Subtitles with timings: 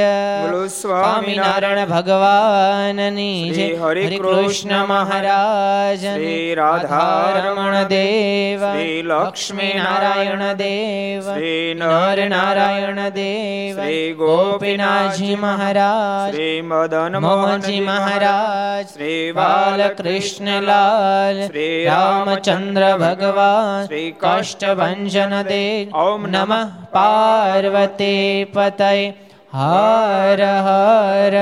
[0.77, 12.27] સ્વામિનારાયણ ભગવાનની જય હરે કૃષ્ણ મહારાજ શ્રી રાધારમણ દેવ શ્રી લક્ષ્મી નારાયણ દેવ શ્રી નર
[12.27, 24.15] નારાયણ દેવ શ્રી ગોપીનાથજી મહારાજ શ્રી મદન મોહનજી મહારાજ શ્રી બાલકૃષ્ણલાલ શ્રી રામચંદ્ર ભગવાન શ્રી
[24.21, 25.63] કષ્ટભંજન દે
[25.95, 29.05] ॐ नमः પાર્વતી पतये।
[29.53, 31.35] हर हर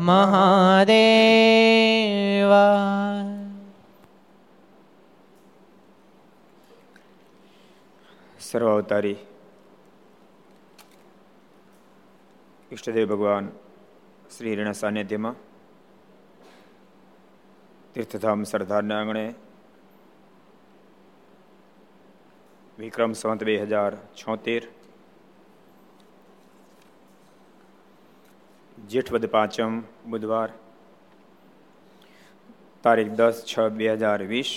[0.00, 1.58] महादेव।
[8.40, 9.18] સર્વાવતારી
[12.72, 13.46] ઈષ્ટદેવ ભગવાન
[14.36, 15.36] શ્રી હિરણા સાનિધ્યમાં
[17.94, 19.24] તીર્થધામ સરદારના આંગણે
[22.77, 24.61] વિક્રમ સંવત બે હજાર છોતેર
[28.87, 29.73] જેઠવદ પાંચમ
[30.07, 30.49] બુધવાર
[32.83, 34.51] તારીખ દસ છ બે હજાર વીસ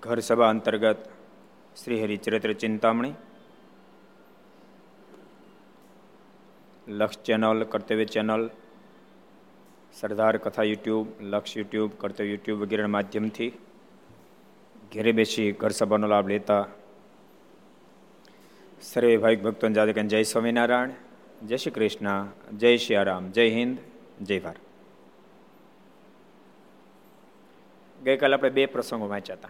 [0.00, 1.00] ઘર સભા અંતર્ગત
[1.76, 3.14] શ્રી હરિચરિત્ર ચિંતામણી
[6.92, 8.44] લક્ષ ચેનલ કર્તવ્ય ચેનલ
[9.94, 13.50] સરદાર કથા યુટ્યુબ લક્ષ યુટ્યુબ કર્તવ્ય યુટ્યુબ વગેરેના માધ્યમથી
[14.95, 16.67] ઘેરે બેસી ઘર સભાનો લાભ લેતા.
[18.81, 20.89] સર્વે ભાવિક ભક્તો જાદકન જય સ્વામિનારાયણ,
[21.45, 23.77] જય શ્રી કૃષ્ણ, જય શ્રી રામ, જય હિન્દ,
[24.21, 24.55] જય ભારત.
[28.03, 29.49] ગઈકાલે આપણે બે પ્રસંગો વાંચ્યા હતા.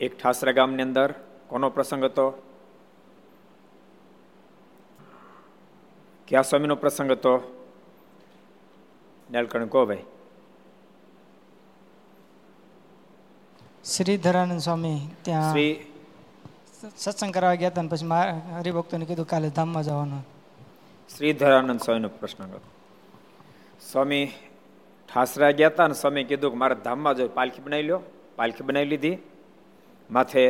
[0.00, 1.14] એક ઠાસરા ગામની અંદર
[1.46, 2.30] કોનો પ્રસંગ હતો?
[6.28, 7.64] ક્યાં સ્વામીનો પ્રસંગ હતો?
[9.30, 10.02] નેલકણ કો ભાઈ
[13.88, 15.72] શ્રીધરાનંદ સ્વામી ત્યાં શ્રી
[16.94, 18.18] સત્સંગ કરવા ગયા હતા પછી
[18.56, 20.22] હરિભક્તોને કીધું કાલે ધામમાં જવાનું
[21.10, 22.52] શ્રીધરાનંદ સ્વામીનો પ્રશ્ન
[23.82, 24.24] સ્વામી
[25.08, 27.98] ઠાસરા ગયા હતા અને સ્વામી કીધું કે મારે ધામમાં જો પાલખી બનાવી લો
[28.36, 29.16] પાલખી બનાવી લીધી
[30.10, 30.44] માથે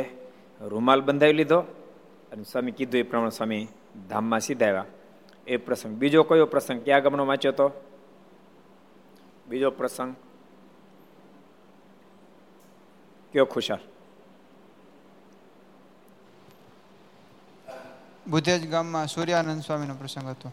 [0.60, 1.60] રૂમાલ બંધાવી લીધો
[2.32, 3.64] અને સ્વામી કીધું એ પ્રમાણે સ્વામી
[4.10, 4.86] ધામમાં સીધા આવ્યા
[5.46, 7.68] એ પ્રસંગ બીજો કયો પ્રસંગ ક્યાં ગમનો વાંચ્યો હતો
[9.46, 10.12] બીજો પ્રસંગ
[13.32, 13.82] કયો ખુશાલ
[18.30, 20.52] બુધેજ ગામમાં સૂર્યાનંદ સ્વામીનો પ્રસંગ હતો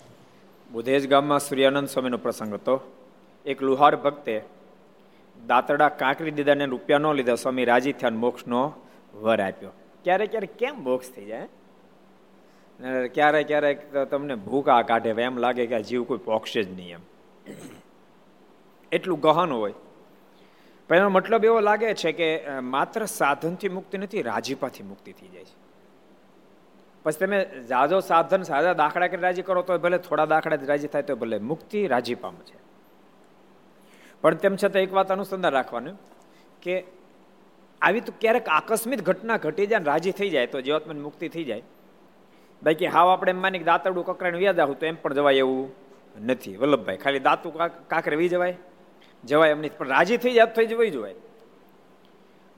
[0.71, 2.75] બુધેજ ગામમાં સૂર્યાનંદ સ્વામીનો પ્રસંગ હતો
[3.45, 4.35] એક લુહાર ભક્તે
[5.47, 8.61] દાતડા કાંકરી દીધા ને રૂપિયા ન લીધા સ્વામી રાજી થયા મોક્ષનો
[9.13, 9.71] વર આપ્યો.
[10.03, 11.47] ક્યારેક ક્યારેક કેમ મોક્ષ થઈ જાય
[13.07, 16.93] ક્યારેક ક્યારેક તમને ભૂખ આ કાઢે એમ લાગે કે આ જીવ કોઈ પોક્ષે જ નહીં
[16.93, 17.03] એમ.
[18.91, 19.73] એટલું ગહન હોય.
[20.89, 22.27] પણ એનો મતલબ એવો લાગે છે કે
[22.73, 25.55] માત્ર સાધનથી મુક્તિ નથી, રાજીપાથી મુક્તિ થઈ જાય છે.
[27.05, 27.39] પછી તમે
[27.69, 31.37] જાજો સાધન સાજા દાખલા કરી રાજી કરો તો ભલે થોડા દાખલા રાજી થાય તો ભલે
[31.51, 32.57] મુક્તિ રાજીપામ છે.
[34.21, 35.97] પણ તેમ છતાં એક વાત અનુસંધાન રાખવાનું
[36.61, 36.75] કે,
[37.81, 41.65] આવી તો ક્યારેક આકસ્મિક ઘટના ઘટી જાય રાજી થઈ જાય, તો જીવાત્માની મુક્તિ થઈ જાય.
[42.61, 45.61] બાકી હાવ આપણે એમ માની દાંતરડું કકરાને વ્યાજ આવું તો એમ પણ જવાય એવું
[46.25, 46.55] નથી.
[46.61, 47.51] વલ્લભભાઈ, ખાલી દાંતું
[47.87, 48.57] કાંકરે વી જવાય?
[49.25, 51.15] જવાય એમ નહીં પણ રાજી થઈ જાત થઈ જવાય જવાય.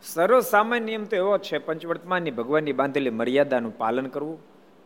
[0.03, 4.39] સર્વ સામાન્ય નિયમ તો એવો છે, પંચવર્તમાનની ભગવાનની બાંધેલી મર્યાદાનું પાલન કરવું,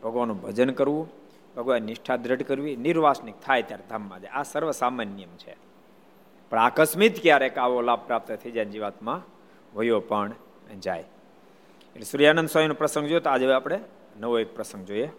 [0.03, 1.21] ભગવાનનું ભજન કરવું
[1.55, 4.31] ભગવાન નિષ્ઠા દ્રઢ કરવી, નિર્વાસનિક થાય ત્યારે ધામમાં જાય.
[4.31, 5.55] આ સર્વ સામાન્ય નિયમ છે.
[6.49, 9.21] પણ આકસ્મિક ક્યારેક આવો લાભ પ્રાપ્ત થઈ જાય જીવાતમાં
[9.77, 10.31] વયો પણ
[10.79, 10.99] જાય.
[10.99, 13.79] એટલે સૂર્યાનંદ સ્વામીનો પ્રસંગ જોયો તો આજે આપણે
[14.19, 15.09] નવો એક પ્રસંગ જોઈએ.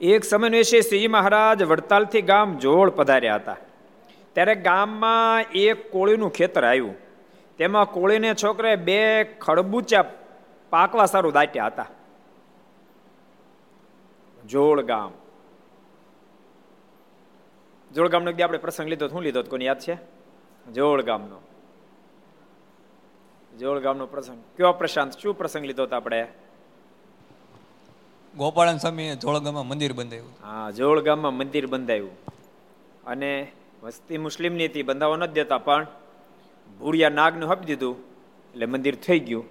[0.00, 3.56] એક સમય વિશે શ્રીજી મહારાજ વડતાલથી ગામ જોડ પધાર્યા હતા.
[4.32, 6.94] ત્યારે ગામમાં એક કોળીનું ખેતર આવ્યું.
[7.56, 10.04] તેમાં કોળીને છોકરે બે ખડબૂચા
[10.70, 11.86] પાકવા સારું દાટ્યા હતા.
[14.46, 15.12] જોડ ગામ.
[17.94, 19.98] જોડ ગામનો આપણે પ્રસંગ લીધો, શું લીધો કોની યાદ છે?
[20.72, 21.40] જોડ ગામનો.
[23.58, 24.42] જોડ ગામનો પ્રસંગ.
[24.56, 25.18] કયો પ્રશાંત?
[25.18, 26.28] શું પ્રસંગ લીધો હતો આપણે?
[28.34, 32.16] ગોપાળન સ્વામી જોળગામમાં મંદિર બંધાયું હા, જોળ ગામમાં મંદિર બંધાયું.
[33.06, 33.30] અને
[33.82, 35.86] વસ્તી મુસ્લિમની હતી બંધાવવા નથી દેતા, પણ
[36.80, 37.96] ભૂરિયા નાગનું આપી દીધું,
[38.52, 39.46] એટલે મંદિર થઈ ગયું.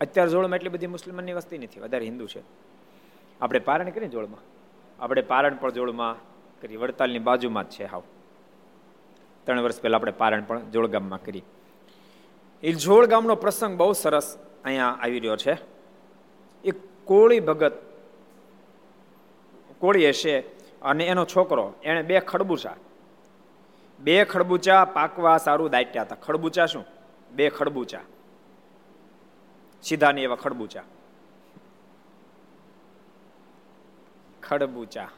[0.00, 2.42] અત્યારે જોડમાં એટલી બધી મુસ્લિમની વસ્તી નથી, વધારે હિન્દુ છે.
[3.40, 4.42] આપણે પારણ કરીએ જોડમાં
[4.98, 6.16] આપણે પારણ પણ જોડમાં
[6.60, 8.02] કરી વડતાલની બાજુમાં જ છે હાવ.
[9.46, 11.44] ત્રણ વર્ષ પહેલાં આપણે પારણ પણ જોળગામમાં કરી.
[12.62, 14.28] એ જોળગામનો પ્રસંગ બહુ સરસ
[14.64, 15.54] અહીંયા આવી રહ્યો છે.
[16.64, 17.72] એક કોળી ભગત
[19.78, 20.38] કોળી હશે
[20.82, 22.76] અને એનો છોકરો એણે બે ખડબૂચા.
[24.00, 26.14] બે ખડબૂચા પાકવા સારું દાટ્યા હતા.
[26.14, 26.84] ખડબૂચા શું?
[27.30, 28.00] બે ખડબૂચા.
[29.82, 30.82] સીધા ની એવા ખડબૂચા.
[34.42, 35.08] ખડબૂચા.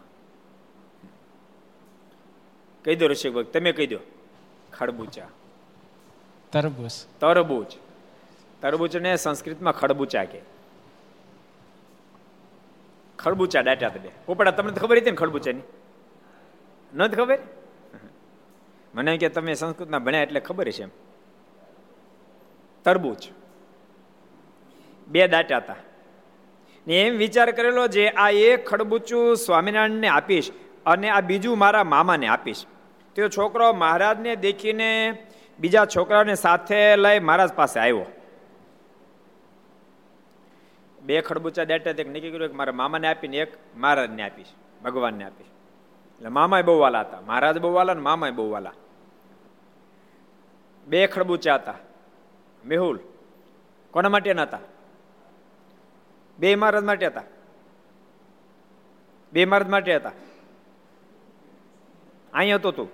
[2.85, 3.99] કહી દો ઋષિક ભગત તમે કહી દો.
[4.73, 5.29] ખડબૂચા.
[6.53, 6.93] તરબૂચ.
[7.21, 7.67] તરબૂચ.
[8.61, 10.58] તરબૂચ ને સંસ્કૃતમાં ખડબૂચા કે
[13.19, 14.11] ખડબૂચા ડાટા હતા બે.
[14.27, 15.65] પોપડા, તમને ખબર હતી ને ખડબૂચાની
[16.95, 17.39] નથી ખબર?
[18.95, 20.87] મને કે તમે સંસ્કૃતમાં ભણ્યા એટલે ખબર છે
[22.85, 23.23] તરબૂચ.
[25.09, 25.77] બે દાટા હતા.
[26.87, 30.51] ને એમ વિચાર કરેલો જે આ એક ખડબૂચું સ્વામિનારાયણને આપીશ
[30.87, 32.65] અને આ બીજું મારા મામાને આપીશ.
[33.15, 34.91] તે છોકરો મહારાજને દેખીને
[35.59, 38.07] બીજા છોકરાને સાથે લઈ મહારાજ પાસે આવ્યો.
[41.09, 44.47] બે ખડબૂચા દાટ્યા તે નક્કી કર્યું કે મારા મામાને આપીને એક મહારાજને આપીશ,
[44.85, 45.47] ભગવાનને આપીશ.
[46.17, 47.21] એટલે મામા બહુ વાલા હતા.
[47.21, 48.73] મહારાજ બહુ વાલા ને મામા બહુ વાલા.
[50.87, 51.75] બે ખડબૂચા હતા.
[52.65, 53.01] મેહુલ
[53.91, 54.59] કોના માટે હતા?
[56.39, 57.23] બે મહારાજ માટે હતા.
[59.33, 60.13] બે મહારાજ માટે હતા.
[62.33, 62.89] અહીંયા હતો તું.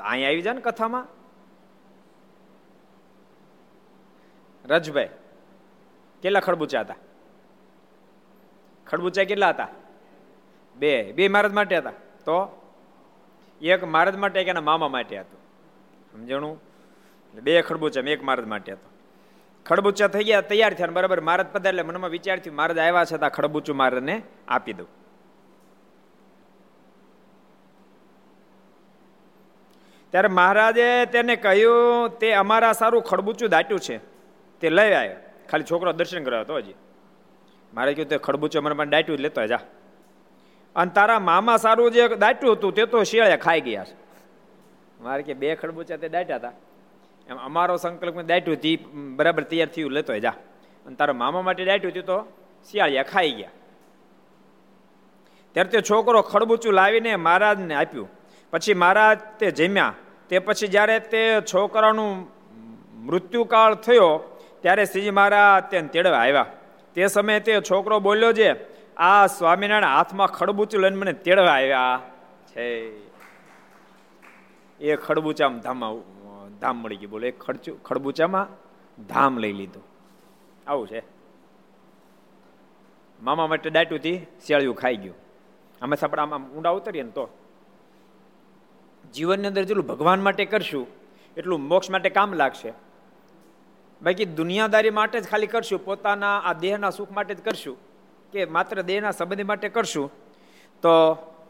[0.00, 1.06] અહીં આવી જા ને કથામાં.
[4.64, 5.08] રજભાઈ
[6.22, 6.94] કેટલા ખડબૂચા હતા?
[8.86, 9.68] ખડબૂચા કેટલા હતા?
[10.76, 11.12] બે.
[11.12, 11.90] બે મહારાજ માટે હતા.
[12.24, 12.62] તો
[13.60, 15.40] એક મહારાજ માટે એક એના મામા માટે હતું.
[16.12, 16.60] સમજણું?
[17.34, 18.90] બે ખડબૂચા એક મહારાજ માટે હતો.
[19.66, 23.76] ખડબૂચા થઈ ગયા, તૈયાર થયા બરાબર મહારાજ પધાર મનમાં વિચાર થયું મહારાજ આવ્યા છતાં ખડબૂચું
[23.76, 24.86] મહારાજને આપી દઉં.
[30.10, 33.98] ત્યારે મહારાજે તેને કહ્યું, તે અમારા સારું ખડબૂચું દાટ્યું છે.
[34.60, 35.29] તે લઈ આવ્યો.
[35.50, 36.74] ખાલી છોકરો દર્શન કર્યો હતો હજી
[37.74, 39.60] મારે કહ્યું તે ખડબૂચો મને પણ દાટ્યું લેતો જા.
[40.76, 43.94] અને તારા મામા સારું જે દાટ્યું હતું તે તો શિયાળે ખાઈ ગયા છે.
[45.00, 46.52] મારે કે બે ખડબૂચા તે દાટ્યા હતા.
[47.28, 48.76] એમ અમારો સંકલ્પ દાટ્યું હતી
[49.16, 50.36] બરાબર તૈયાર થયું, લેતો જા.
[50.86, 52.18] અને તારા મામા માટે દાટ્યું હતું તો
[52.70, 53.50] શિયાળિયા ખાઈ ગયા.
[55.52, 58.08] ત્યારે તે છોકરો ખડબૂચું લાવીને મહારાજને આપ્યું.
[58.50, 59.94] પછી મહારાજ તે જમ્યા.
[60.28, 61.22] તે પછી જ્યારે તે
[61.54, 62.12] છોકરાનું
[63.06, 64.10] મૃત્યુકાળ થયો
[64.60, 66.46] ત્યારે શ્રીજી મહારાજ તેને તેડવા આવ્યા.
[66.94, 68.50] તે સમયે તે છોકરો બોલ્યો છે,
[68.96, 72.00] આ સ્વામિનારાયણ હાથમાં ખડબૂચું લઈને મને તેડવા આવ્યા
[72.46, 72.64] છે.
[74.80, 76.02] એ ખડબૂચામાં ધામ
[76.60, 77.10] ધામ મળી ગયું.
[77.10, 78.46] બોલે, એ ખડચું, ખડબૂચામાં
[79.06, 79.84] ધામ લઈ લીધું.
[80.66, 81.02] આવું છે.
[83.22, 85.16] મામા માટે દાટ્યું થી શિયાળિયું ખાઈ ગયું.
[85.82, 87.28] અમે આપણે આમાં ઊંડા ઉતરીએ ને તો.
[89.14, 90.86] જીવનની અંદર જેટલું ભગવાન માટે કરશું,
[91.36, 92.72] એટલું મોક્ષ માટે કામ લાગશે.
[94.02, 97.76] બાકી દુનિયાદારી માટે જ ખાલી કરશું, પોતાના આ દેહના સુખ માટે જ કરશું
[98.32, 100.10] કે માત્ર દેહના સંબંધી માટે કરશું?
[100.82, 100.92] તો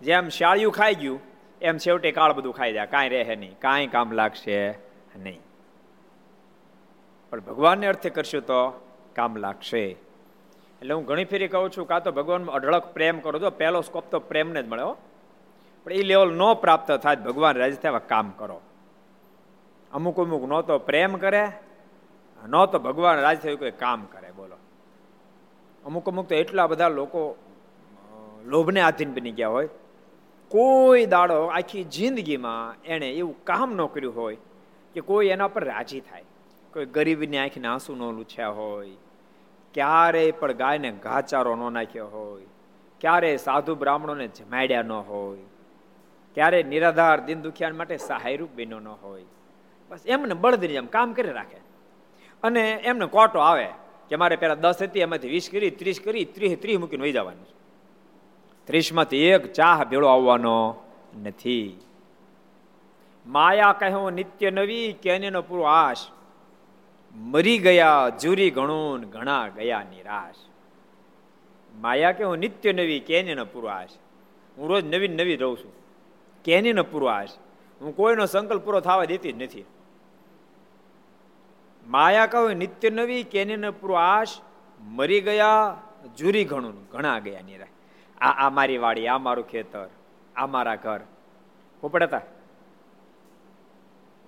[0.02, 1.20] જેમ શાળિયું ખાઈ ગયું,
[1.62, 2.86] એમ છેવટે કાળ બધું ખાઈ જાય.
[2.86, 4.70] કાંઈ રહે નહીં, કાંઈ કામ લાગશે
[5.16, 5.40] નહીં.
[7.30, 8.60] પણ ભગવાનને અર્થે કરશું તો
[9.16, 9.82] કામ લાગશે.
[10.80, 13.38] એટલે હું ઘણી ફેરી કહું છું, કાં તો ભગવાન અઢળક પ્રેમ કરો.
[13.38, 14.84] છો પહેલો સ્કોપ તો પ્રેમને જ મળે
[15.86, 18.60] પણ એ લેવલ ન પ્રાપ્ત થાય ભગવાન રાજ થયા કામ કરો.
[19.92, 21.44] અમુક અમુક ન તો પ્રેમ કરે
[22.46, 24.56] ન તો ભગવાન રાજ થયું કોઈ કામ કરે, બોલો.
[25.84, 27.20] અમુક અમુક તો એટલા બધા લોકો
[28.44, 29.68] લોભને આધીન બની ગયા હોય.
[30.50, 34.36] કોઈ દાડો આખી જિંદગીમાં એણે એવું કામ ન કર્યું હોય
[34.94, 36.24] કે કોઈ એના પર રાજી થાય.
[36.72, 38.96] કોઈ ગરીબીને આંખીને આંસુ ન લૂછ્યા હોય,
[39.74, 42.48] ક્યારેય પણ ગાયને ઘાચારો ન નાખ્યો હોય,
[43.00, 45.44] ક્યારેય સાધુ બ્રાહ્મણોને જમાડ્યા ન હોય
[46.34, 49.24] ક્યારે નિરાધાર દિન દુખિયાન માટે સહાયરૂપ બન્યો ન હોય.
[49.90, 51.58] બસ એમને બળદરી જેમ કામ કરી રાખે.
[52.42, 53.68] અને એમને કોટો આવે
[54.08, 57.46] કે મારે પેલા દસ હતી, એમાંથી વીસ કરી, ત્રીસ કરી, ત્રીસ ત્રીસ મૂકીને વહી જવાનું.
[58.64, 60.82] ત્રીસમાંથી એક ચાહ ભેળો આવવાનો
[61.22, 61.76] નથી.
[63.26, 65.98] માયા કહો નિત્ય નવી કેનેનો પૂરો આશ.
[67.14, 70.34] મરી ગયા જુરી ગણું ઘણા ગયા નિરાશ
[71.80, 73.88] માયા કે હું નિત્ય નવી કેનીનો પૂરો આશ.
[74.58, 75.72] હું રોજ નવી નવી રહું છું.
[76.44, 77.28] કેનીનો પૂરો આશ.
[77.80, 79.64] હું કોઈનો સંકલ્પ પૂરો થવા દેતી જ નથી.
[81.90, 84.28] માયા કહું, નિત્ય નવી કેને પૂરો આશ
[84.80, 85.76] મરી ગયા
[86.18, 87.66] જુરી ઘણું, ઘણા ગયા નિરા
[88.20, 89.88] આ આ મારી વાડી, આ મારું ખેતર,
[90.36, 91.00] આ મારા ઘર.
[91.80, 92.20] પોપડતા.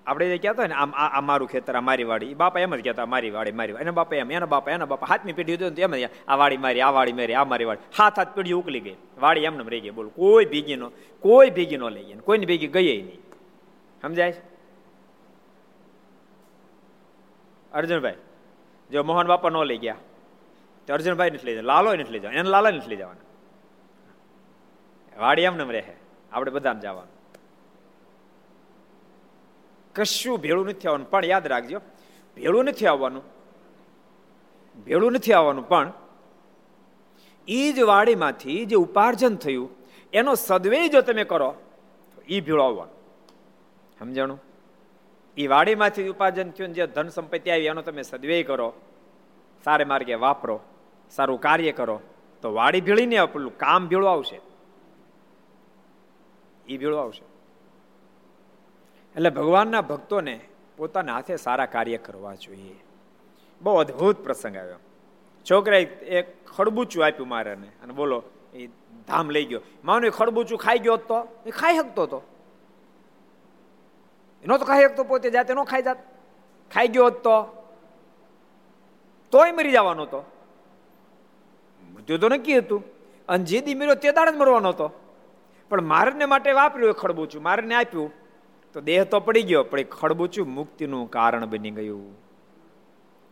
[0.06, 3.06] આપણે જે કહેતા ને, આમ આ મારું ખેતર, આ મારી વાડી બાપા એમ જ કહેતા,
[3.06, 5.06] મારી વાડી, મારી એના બાપા એમ, એના બાપા એના બાપા.
[5.06, 5.94] હાથની પેઢી હતી એમ
[6.28, 7.80] આ વાડી મારી, આ વાડી મારી, આ મારી વાડી.
[7.98, 8.96] હાથ હાથ પેઢી ઉકલી ગઈ.
[9.20, 9.90] વાડી એમને રહી ગઈ.
[9.90, 12.12] બોલ, કોઈ ભીગી નો, કોઈ ભીગી નો લઈ ગઈ.
[12.12, 13.20] કોઈની ભેગી ગઈ નહીં.
[14.02, 14.34] સમજાય?
[17.74, 18.20] અર્જુનભાઈ,
[18.90, 20.00] જો મોહન બાપા ન લઈ ગયા,
[20.86, 23.28] તો અર્જુનભાઈ નથી લઈ જાય લાલો નથી લઈ જવા એને લાલા નથી લઈ જવાના.
[25.18, 25.94] વાડી એમને રહે,
[26.32, 27.12] આપણે બધા જવાનું.
[29.94, 31.80] કશું ભેળું નથી આવવાનું, પણ યાદ રાખજો,
[32.36, 33.24] ભેળું નથી આવવાનું,
[34.86, 35.92] ભેળું નથી આવવાનું, પણ
[37.48, 39.70] એ જ વાડીમાંથી જે ઉપાર્જન થયું,
[40.12, 41.54] એનો સદવે જો તમે કરો
[42.28, 42.96] એ ભેળો આવવાનું.
[43.98, 44.40] સમજાણું?
[45.36, 48.74] એ વાડીમાંથી ઉપાર્જન થયું જે ધન સંપત્તિ આવી, એનો તમે સદવેય કરો,
[49.64, 50.60] સારે માર્ગે વાપરો,
[51.10, 52.00] સારું કાર્ય કરો,
[52.42, 54.40] તો વાડી ભીળીને પેલું કામ ભેળું આવશે.
[56.68, 57.24] એ ભેળું આવશે.
[59.16, 60.40] એટલે ભગવાનના ભક્તોને
[60.76, 62.74] પોતાના હાથે સારા કાર્ય કરવા જોઈએ.
[63.62, 64.76] બહુ અદ્ભુત પ્રસંગ આવ્યો.
[65.50, 68.22] છોકરાએ એક ખડબૂચું આપ્યું મારે અને બોલો
[68.54, 68.66] એ
[69.08, 69.60] ધામ લઈ ગયો.
[69.84, 71.42] માનો એ ખડબૂચું ખાઈ ગયો તો?
[71.46, 72.22] એ ખાઈ શકતો હતો
[74.42, 75.98] એનો તો ખાઈ શકતો પોતે જાતે નો ખાઈ જાત.
[76.74, 77.36] ખાઈ ગયો તો.
[79.30, 80.24] તોય મરી જવાનો હતો.
[81.94, 82.84] મૃત્યુ તો નક્કી હતું.
[83.28, 84.90] અને જે દી મર્યો તે દાડ જ મરવાનો હતો.
[85.68, 87.42] પણ મારને માટે વાપર્યું એ ખડબૂચું.
[87.42, 88.12] મારને આપ્યું
[88.72, 92.14] તો દેહ તો પડી ગયો, પણ એ ખડબૂચું મુક્તિનું કારણ બની ગયું.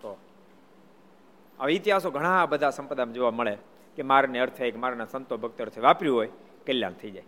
[0.01, 0.17] તો
[1.59, 3.57] હવે ઇતિહાસો ઘણા બધા સંપદામાં જોવા મળે
[3.97, 6.29] કે મારને અર્થે કે મારના સંતો ભક્ત અર્થે વાપર્યું હોય,
[6.67, 7.23] કલ્યાણ થઈ જાય.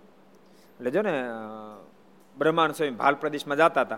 [0.73, 1.15] એટલે જો ને
[2.39, 3.97] બ્રહ્માંડ સ્વામી ભાલ પ્રદેશમાં જતા હતા.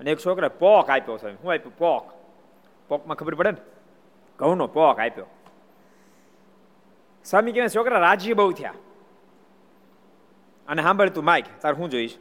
[0.00, 1.78] અને એક છોકરા પોક આપ્યો સ્વામી શું આપ્યું?
[1.78, 2.12] પોક.
[2.88, 3.56] પોકમાં ખબર પડે ને?
[4.38, 5.26] ઘઉંનો પોક આપ્યો.
[7.24, 8.74] સ્વામી કહેવાય છોકરા રાજી બહુ થયા.
[10.68, 12.18] અને સાંભળ તું માગ તાર શું જોઈશ?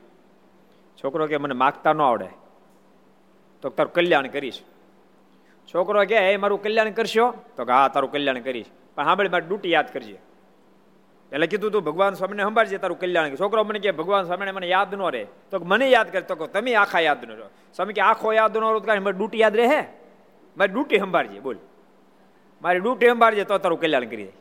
[1.04, 2.28] છોકરો કે મને માગતા ન આવડે.
[3.62, 4.62] તો તારું કલ્યાણ કરીશ.
[5.74, 7.32] છોકરો કે એ મારું કલ્યાણ કરશો?
[7.58, 8.66] તો કે, હા, તારું કલ્યાણ કરીશ.
[8.96, 10.20] પણ સાંભળી, મારી ડ્યુટી યાદ કરજે.
[11.32, 13.36] એટલે કીધું તું, ભગવાન સ્વામીને સંભાળજે તારું કલ્યાણ.
[13.36, 15.26] છોકરો મને કે ભગવાન સ્વામીને મને યાદ ન રહે.
[15.52, 16.22] તો મને યાદ કરે.
[16.22, 17.48] તો તમે આખા યાદ ન રહો.
[17.76, 19.82] સ્વામી કે, આખો યાદ ન રહો તો મારી ડૂટી યાદ રહે
[20.58, 21.58] મારી ડૂટી સંભાળજે, બોલ.
[22.62, 24.32] મારી ડૂટી સંભાળજે તો તારું કલ્યાણ કરી દે.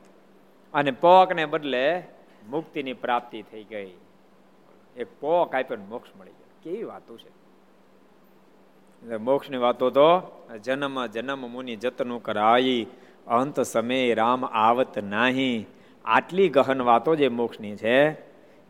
[0.75, 2.03] અને પોકને બદલે
[2.49, 3.91] મુક્તિની પ્રાપ્તિ થઈ ગઈ.
[4.97, 6.49] એક પોક આપ્યો મોક્ષ મળી ગયો.
[6.63, 7.41] કેવી વાતો છે.
[9.17, 10.07] મોક્ષની વાતો તો
[10.65, 12.87] જન્મ જન્મ મુનિ જતનું કરાઈ,
[13.27, 15.67] અંત સમય રામ આવત નાહી.
[16.05, 18.11] આટલી ગહન વાતો જે મોક્ષની છે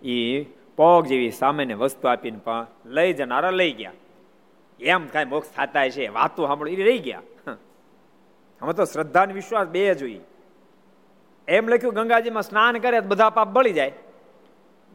[0.03, 0.43] એ
[0.77, 3.93] પોગ જેવી સામાન્ય વસ્તુ આપીને પણ લઈ જનારા લઈ ગયા.
[4.81, 7.23] એમ કાંઈ મોક્ષ થતા છે વાતો એ રહી ગયા.
[8.63, 10.21] અમે તો શ્રદ્ધા વિશ્વાસ બે જોઈએ
[11.49, 13.93] એમ લખ્યું, ગંગાજીમાં સ્નાન કરે બધા પાપ બળી જાય.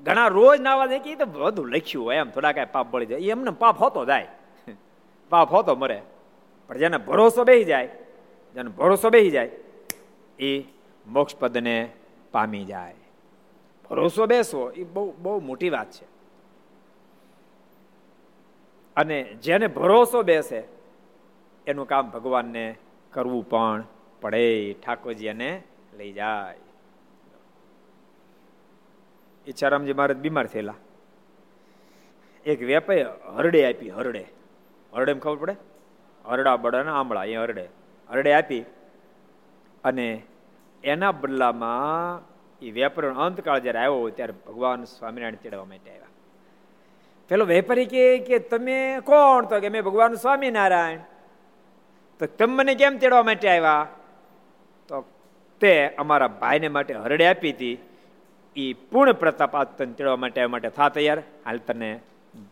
[0.03, 3.19] ઘણા રોજ નાવા દે કે તો બધું લખ્યું હોય એમ, થોડા કાંઈ પાપ બળી જાય.
[3.19, 4.27] એમને પાપ હોતો જાય.
[5.29, 6.01] પાપ હોતો મરે.
[6.67, 7.87] પણ જેને ભરોસો બેસી જાય,
[8.53, 9.51] જેને ભરોસો બેસી જાય
[10.39, 10.63] એ
[11.07, 11.89] મોક્ષ પદને
[12.35, 12.95] પામી જાય.
[13.89, 16.05] ભરોસો બેસવો એ બહુ બહુ મોટી વાત છે.
[18.95, 20.63] અને જેને ભરોસો બેસે,
[21.67, 22.75] એનું કામ ભગવાનને
[23.11, 23.83] કરવું પણ
[24.21, 24.73] પડે.
[24.73, 25.63] ઠાકોરજી એને
[25.97, 26.57] લઈ જાય.
[29.47, 30.73] ઈચ્છારામજી મહારાજ બીમાર થયેલા.
[32.45, 33.03] એક વેપાએ
[33.35, 34.25] હરડે આપી, હરડે.
[34.93, 35.55] હરડે ખબર પડે?
[36.25, 37.69] હરડા બડા આંબળા, એ હરડે.
[38.09, 38.61] હરડે આપી
[39.83, 40.23] અને
[40.85, 42.23] એના બદલામાં
[42.61, 46.05] એ વેપારીનો અંતકાળ જયારે આવ્યો ત્યારે ભગવાન સ્વામિનારાયણ તેડવા માટે આવ્યા.
[47.29, 49.45] પેલો વેપારી કે કે, તમે કોણ?
[49.45, 50.97] તો કે મેં ભગવાન સ્વામિનારાયણ.
[52.19, 53.87] તો તમે મને કેમ તેડવા માટે આવ્યા?
[54.87, 55.05] તો
[55.59, 57.77] તે અમારા ભાઈને માટે હરડે આપી હતી.
[58.55, 61.19] એ પૂર્ણ પ્રતાપ તને તેડવા માટે માટે થા તૈયાર.
[61.19, 61.99] હાલ તને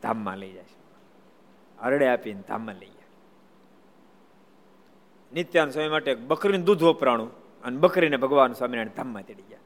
[0.03, 0.63] ધામમાં લઈ જાય
[1.81, 3.07] હરડે આપીને ધામમાં લઈ જાય.
[5.33, 7.42] નિત્યાન સ્વામી માટે બકરીનું દૂધ વપરાણું.
[7.63, 9.65] અને બકરીને ભગવાન સ્વામિનારાયણ ધામમાં તેડી ગયા.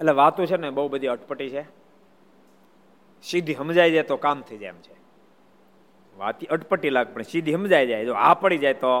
[0.00, 1.64] એટલે વાતો છે ને બહુ બધી અટપટી છે.
[3.24, 4.94] સીધી સમજાઈ જાય તો કામ થઈ જાય એમ છે.
[6.16, 8.04] વાત અટપટી લાગ, પણ સીધી સમજાઈ જાય.
[8.08, 8.92] જો આ પડી જાય તો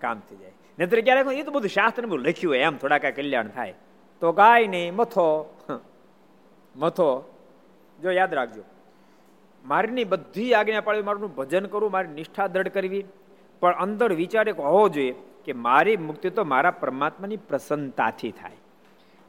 [0.00, 0.54] કામ થઈ જાય.
[0.78, 3.74] નહીતર ક્યારેક એ તો બધું શાસ્ત્ર બધું લખ્યું હોય, એમ થોડા કાંઈ કલ્યાણ થાય.
[4.22, 5.26] તો ગાય નહીં મથો
[6.74, 7.10] મથો,
[7.98, 8.64] જો યાદ રાખજો.
[9.64, 13.04] મારીની બધી આજ્ઞા પાડવી મારું ભજન કરવું મારી નિષ્ઠા દ્રઢ કરવી,
[13.62, 15.14] પણ અંદર વિચાર એક હોવો જોઈએ.
[15.46, 18.56] કે મારી મુક્તિ તો મારા પરમાત્માની પ્રસન્નતાથી થાય.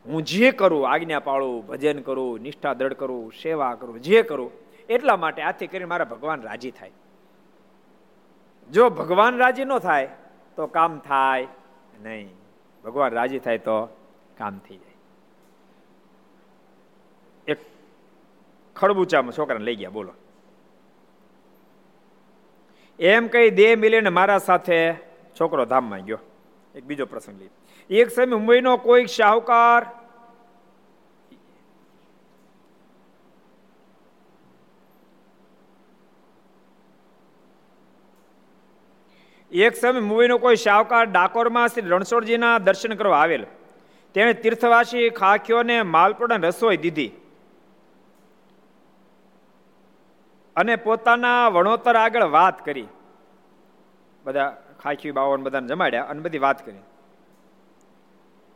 [0.06, 4.52] હું જે કરું, આજ્ઞા પાળું, ભજન કરું, નિષ્ઠા દ્રઢ કરું, સેવા કરું, જે કરું,
[4.90, 6.92] એટલા માટે આથી કરીને મારા ભગવાન રાજી થાય.
[8.72, 10.10] જો ભગવાન રાજી ન થાય,
[10.56, 11.48] તો કામ થાય
[12.02, 12.30] નહીં.
[12.84, 13.86] ભગવાન રાજી થાય તો
[14.38, 14.96] કામ થઈ જાય.
[17.48, 17.58] એક
[18.76, 20.14] ખડબુચામાં છોકરાને લઈ ગયા, બોલો.
[23.00, 25.07] એમ કઈ દેહ મિલીને મારા સાથે
[25.40, 26.18] છોકરો ધામમાં ગયો.
[26.76, 27.50] એક બીજો પ્રસંગ લઈ
[27.90, 29.86] એક સમય મુંબઈનો કોઈક શાહુકાર
[39.52, 43.46] એક સમય મુંબઈનો કોઈ શાહુકાર ડાકોરમાં શ્રી રણછોડજીના દર્શન કરવા આવેલ.
[44.14, 47.12] તેણે તીર્થવાસી ખાખીઓને માલપુડા રસોઈ દીધી.
[50.56, 52.88] અને પોતાના વણોતર આગળ વાત કરી.
[54.24, 56.78] બધા ખાખી બાવન બધાને જમાડ્યા અને બધી વાત કરી.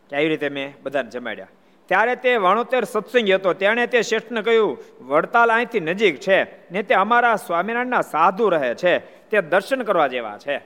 [0.09, 1.47] કે આવી રીતે મેં બધાને જમાડ્યા.
[1.85, 3.53] ત્યારે તે વણોતેર સત્સંગી હતો.
[3.53, 8.99] તેણે તે શ્રેષ્ઠને કહ્યું, વડતાલ અહીંથી નજીક છે, ને તે અમારા સ્વામિનારાયણના સાધુ રહે છે.
[8.99, 10.57] તે દર્શન કરવા જેવા છે.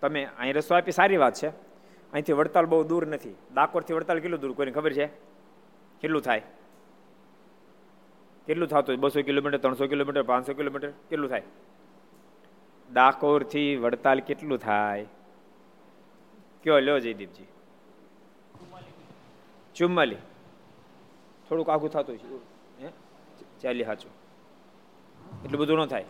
[0.00, 1.48] તમે અહીં રસો આપી, સારી વાત છે.
[2.12, 3.34] અહીંથી વડતાલ બહુ દૂર નથી.
[3.54, 4.52] ડાકોરથી વડતાલ કેટલું દૂર?
[4.52, 5.06] કોઈને ખબર છે?
[6.00, 6.42] કેટલું થાય?
[8.46, 9.00] કેટલું થતું?
[9.00, 10.90] બસો કિલોમીટર, ત્રણસો કિલોમીટર, પાંચસો કિલોમીટર?
[10.90, 11.42] કેટલું થાય?
[12.92, 15.06] ડાકોરથી વડતાલ કેટલું થાય?
[16.64, 17.48] કયો લ્યો જયદીપજી.
[19.76, 20.22] ચુમ્માલી.
[21.48, 22.26] થોડુંક આઘું થતું છે
[23.62, 24.12] ચાલી સાચું
[25.44, 26.06] એટલું બધું ન થાય.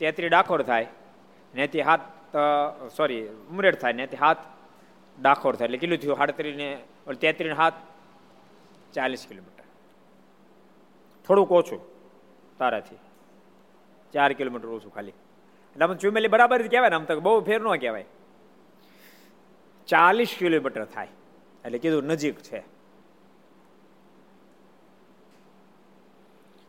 [0.00, 0.86] તેત્રી ડાકોર થાય,
[1.54, 2.04] ને તે હાથ
[2.96, 4.42] સોરી ઉમરેડ થાય, ને તે હાથ
[5.18, 5.66] ડાકોર થાય.
[5.68, 6.16] એટલે કેટલું થયું?
[6.20, 6.68] સાડત્રીસ ને
[7.22, 7.78] તેત્રીસ હાથ
[8.94, 9.66] ચાલીસ કિલોમીટર.
[11.26, 11.80] થોડુંક ઓછું,
[12.58, 13.00] તારાથી.
[14.14, 15.18] ચાર કિલોમીટર ઓછું ખાલી.
[15.72, 18.04] એટલે આમ ચુમેલી બરાબર જ કહેવાય ને, આમ તો બહુ ફેર ન કહેવાય.
[19.86, 21.08] ચાલીસ કિલોમીટર થાય.
[21.64, 22.60] એટલે કીધું નજીક છે.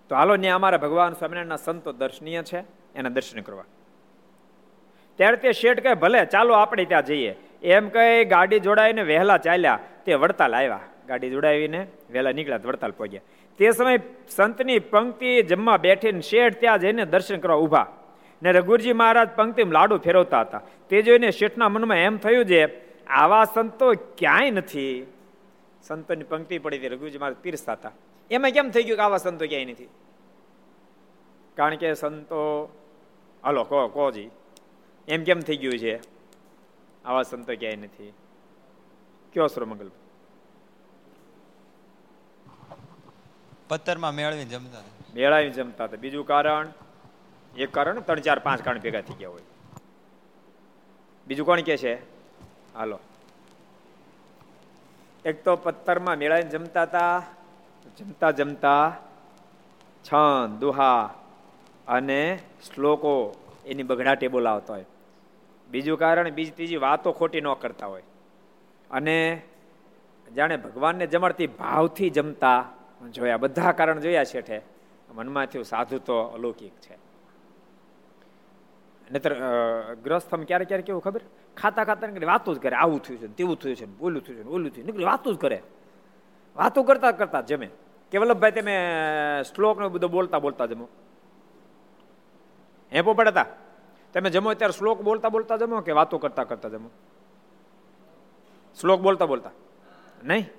[0.10, 2.60] તો હાલો ને અમારા ભગવાન સ્વામિનારાયણના સંતો દર્શનીય છે,
[2.96, 3.64] એના દર્શન કરવા.
[5.16, 7.36] ત્યારે તે શેઠ કહે, ભલે, ચાલો આપણે ત્યાં જઈએ.
[7.64, 10.80] એમ કહે ગાડી જોડાઈને વહેલા ચાલ્યા, તે વડતાલ આવ્યા.
[11.08, 13.22] ગાડી જોડાવીને વહેલા નીકળ્યા, વડતાલ પહોંચ્યા.
[13.58, 17.88] તે સમય સંતની પંક્તિ જમવા બેઠીને શેઠ ત્યાં જઈને દર્શન કરવા ઊભા.
[18.44, 20.62] ને રઘુરજી મહારાજ પંક્તિમાં લાડુ ફેરવતા હતા.
[20.90, 22.62] તે જોઈને શેઠના મનમાં એમ થયું છે
[23.06, 25.14] આવા સંતો ક્યાંય નથી.
[25.84, 27.92] સંતોની પંક્તિ પડી હતી રઘુજી મહારાજ પીરસતા હતા.
[28.32, 29.90] એમાં કેમ થઈ ગયું કે આવા સંતો ક્યાંય નથી?
[31.56, 32.70] કારણ કે સંતો
[33.46, 34.30] હલો કહો કોજી
[35.08, 36.00] એમ કેમ થઈ ગયું છે?
[37.06, 38.14] આવા સંતો ક્યાંય નથી.
[39.34, 39.92] કયો શ્રો મંગલ
[43.68, 44.82] પથ્થરમાં મેળવી જમતા
[45.16, 45.98] મેળાવી જમતા હતા.
[45.98, 46.68] બીજું કારણ
[47.58, 49.42] એક કારણ, ત્રણ, ચાર, પાંચ કારણ ભેગા થઈ ગયા હોય.
[51.28, 51.96] બીજું કોણ કે છે?
[52.74, 53.00] હાલો.
[55.26, 57.24] એક તો પથ્થરમાં મેળાવીને જમતા હતા
[58.00, 58.98] જમતા જમતા
[60.04, 61.14] છંદ દુહા
[61.88, 63.36] અને શ્લોકો
[63.66, 64.86] એની બગડાટે બોલાવતા હોય.
[65.72, 68.04] બીજું કારણ, બીજી, ત્રીજી વાતો ખોટી ન કરતા હોય.
[68.92, 69.42] અને
[70.36, 72.66] જાણે ભગવાનને જમાડતી ભાવથી જમતા
[73.12, 73.38] જોયા.
[73.38, 74.62] બધા કારણ જોયા છે
[75.10, 77.11] મનમાં થયું સાધુ તો અલૌકિક છે.
[79.12, 79.34] નહીતર
[80.04, 81.22] ગ્રસ્તમ ક્યારે ક્યારે કેવું ખબર?
[81.58, 82.76] ખાતા ખાતા વાતો જ કરે.
[82.76, 85.62] આવું થયું છે તેવું થયું છે ઓલું થયું છે ઓલું થયું નીકળી વાતો જ કરે.
[86.56, 87.70] વાતો કરતા કરતા જમે.
[88.12, 88.76] કે વલ્લભભાઈ, તમે
[89.56, 90.88] શ્લોક ને બધું બોલતા બોલતા જમો.
[92.94, 93.46] હે પોપડતા?
[94.14, 96.90] તમે જમો ત્યારે શ્લોક બોલતા બોલતા જમો કે વાતો કરતા કરતા જમો?
[98.82, 99.52] શ્લોક બોલતા બોલતા.
[100.24, 100.50] નહીં?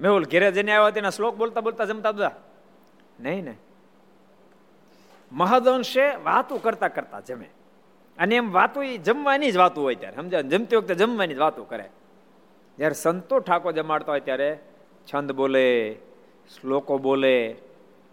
[0.00, 2.30] મેહુલ ઘેરે જઈને આવ્યા તેના શ્લોક બોલતા બોલતા જમતા બધા?
[3.20, 3.56] નહીં ને?
[5.32, 7.48] મહદઅંશે વાતો કરતા કરતા જમે.
[8.18, 10.42] અને એમ વાતો એ જમવાની જ વાતો હોય ત્યારે, સમજાય?
[10.42, 11.88] જમતી વખતે જમવાની જ વાતો કરે.
[12.78, 14.58] જ્યારે સંતો ઠાકોર જમાડતા હોય ત્યારે
[15.08, 15.96] છંદ બોલે,
[16.54, 17.56] શ્લોકો બોલે,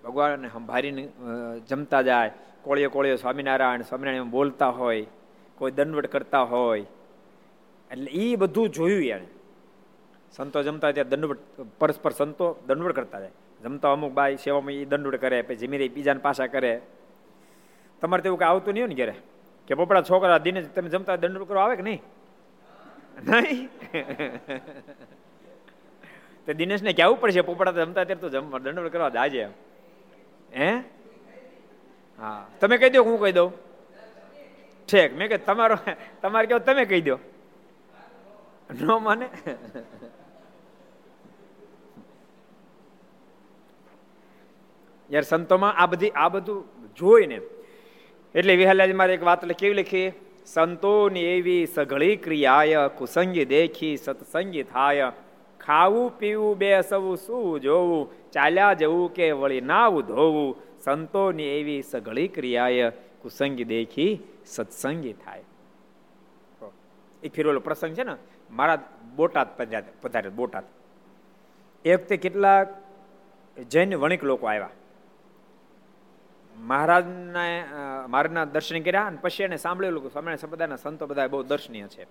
[0.04, 1.08] ભગવાનને સંભારીને
[1.70, 2.32] જમતા જાય.
[2.64, 5.06] કોળીઓ કોળીઓ સ્વામિનારાયણ સ્વામિનારાયણ બોલતા હોય,
[5.58, 6.86] કોઈ દંડવટ કરતા હોય.
[7.92, 9.28] એટલે એ બધું જોયું એને
[10.32, 11.40] સંતો જમતા ત્યારે દંડવટ,
[11.80, 13.32] પરસ્પર સંતો દંડવટ કરતા જાય.
[13.64, 16.82] જમતા અમુક બાઈ સેવામાં એ દંડવટ કરે, પછી જીમી રહી બીજાને પાછા કરે.
[18.02, 19.16] તમારે તેવું કઈ આવતું નહીં હોય ને ઘેરે.
[19.68, 22.02] કે પોપડા છોકરા દિને તમે જમતા દંડ કરો આવે કે નહીં?
[23.24, 23.70] નહીં?
[26.46, 27.42] તો દિનેશને કહેવું પડશે?
[27.42, 29.50] પોપડા તો જમતા ત્યારે તો જમવા દંડવડ કરવા જાજે
[30.56, 30.84] હે?
[32.20, 32.46] હા.
[32.60, 33.52] તમે કહી દો હું કહી દઉં.
[34.88, 35.18] ઠેક.
[35.18, 35.78] મેં કે તમારો,
[36.22, 37.20] તમારે કેવું તમે કહી દો.
[38.74, 39.30] ન માને.
[45.12, 47.57] યાર સંતોમાં આ બધી, આ બધું જોઈને
[48.38, 50.12] એટલે વિહલાજી મારે એક વાત કેવી લખી?
[50.46, 55.12] સંતોની એવી સઘળી ક્રિયાય, કુસંગી દેખી સત્સંગી થાય.
[55.60, 60.56] ખાવું, પીવું બે સવું શું જોવું, ચાલ્યા જવું કે વળી નાવું ધોવું.
[60.84, 65.44] સંતોની એવી સઘળી ક્રિયાય, કુસંગી દેખી સત્સંગી થાય.
[67.24, 68.16] એક ફિરોલો પ્રસંગ છે ને,
[68.52, 68.80] મારા
[69.16, 69.58] બોટાદ
[70.02, 70.64] પધારે બોટાદ.
[71.86, 72.68] એ વખતે કેટલાક
[73.70, 74.70] જૈન વણિક લોકો આવ્યા.
[76.58, 81.88] મહારાજના મહારાજના દર્શન કર્યા અને પછી એને સાંભળેલું કે સ્વામિનારાયણ સંપ્રદાયના સંતો બધા બહુ દર્શનીય
[81.88, 82.08] છે.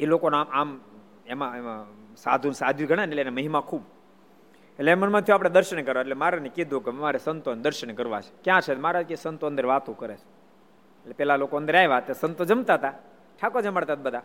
[0.00, 0.80] એ લોકોના આમ આમ,
[1.26, 3.82] એમાં એમાં સાધુ સાધુ ગણા એટલે એને મહિમા ખૂબ.
[4.78, 8.42] એટલે મનમાંથી આપણે દર્શન કરવા, એટલે મારે કીધું કે મારે સંતોને દર્શન કરવા છે.
[8.44, 8.74] ક્યાં છે?
[8.74, 10.42] મહારાજ કે સંતો અંદર વાતો કરે છે.
[11.00, 12.90] એટલે પેલા લોકો અંદર આવ્યા તે સંતો જમતા હતા.
[13.40, 14.22] ઠાકો જમાડતા બધા.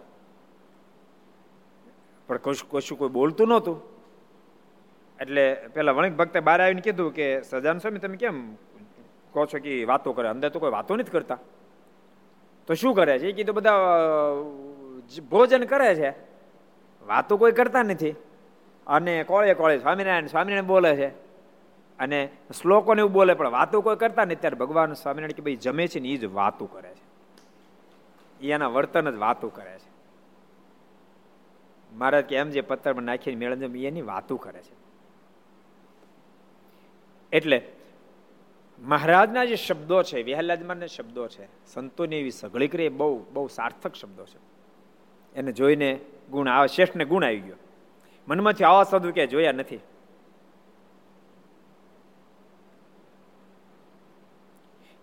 [2.28, 3.82] પણ કશું કશું કોઈ બોલતું નહોતું.
[5.20, 8.56] એટલે પેલા વણિક ભક્તે બહાર આવીને કીધું કે, સજાન સ્વામી, તમે કેમ
[9.34, 10.28] કહો છો કે વાતો કરે.
[10.28, 11.38] અંદર તો કોઈ વાતો નથી કરતા.
[12.68, 13.28] તો શું કરે છે?
[13.28, 13.78] એ કીધું, બધા
[15.30, 16.10] ભોજન કરે છે.
[17.06, 18.16] વાતો કોઈ કરતા નથી.
[18.88, 21.08] અને કોળે કોળે સ્વામિનારાયણ સ્વામિનારાયણ બોલે છે.
[22.00, 22.30] અને
[22.62, 24.36] શ્લોકોને એવું બોલે, પણ વાતો કોઈ કરતા નથી.
[24.36, 27.08] ત્યારે ભગવાન સ્વામિનારાયણ કે ભાઈ, જમે છે ને એ જ વાતો કરે છે.
[28.48, 29.98] એના વર્તન જ વાતો કરે છે.
[31.96, 34.88] મહારાજ કે, એમ જે પથ્થરમાં નાખીને મેળન એની વાતો કરે છે.
[37.32, 37.77] એટલે
[38.80, 44.26] મહારાજના જે શબ્દો છે વિહલાજમાનના શબ્દો છે, સંતોની એવી સઘળી કરી બહુ બહુ સાર્થક શબ્દો
[44.26, 44.40] છે.
[45.36, 47.56] એને જોઈને ગુણ આવે, શ્રેષ્ઠને ગુણ આવી ગયો.
[48.28, 49.80] મનમાંથી આવા સાધુ કે જોયા નથી.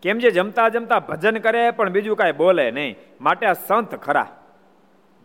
[0.02, 2.96] કેમ જે જમતા જમતા ભજન કરે પણ બીજું કાંઈ બોલે નહીં.
[3.20, 4.43] માટે આ સંત ખરા.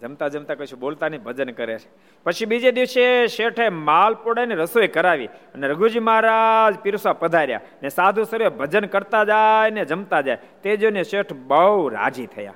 [0.01, 1.89] જમતા જમતા કશું બોલતા નહીં ભજન કરે છે.
[2.23, 8.49] પછી બીજે દિવસે શેઠે માલપોડાની રસોઈ કરાવી અને રઘુજી મહારાજ પીરસા પધાર્યા ને સાધુ સર્વે
[8.49, 10.37] ભજન કરતા જાય ને જમતા જાય.
[10.63, 12.53] તે જોઈને શેઠ બહુ રાજી થયા.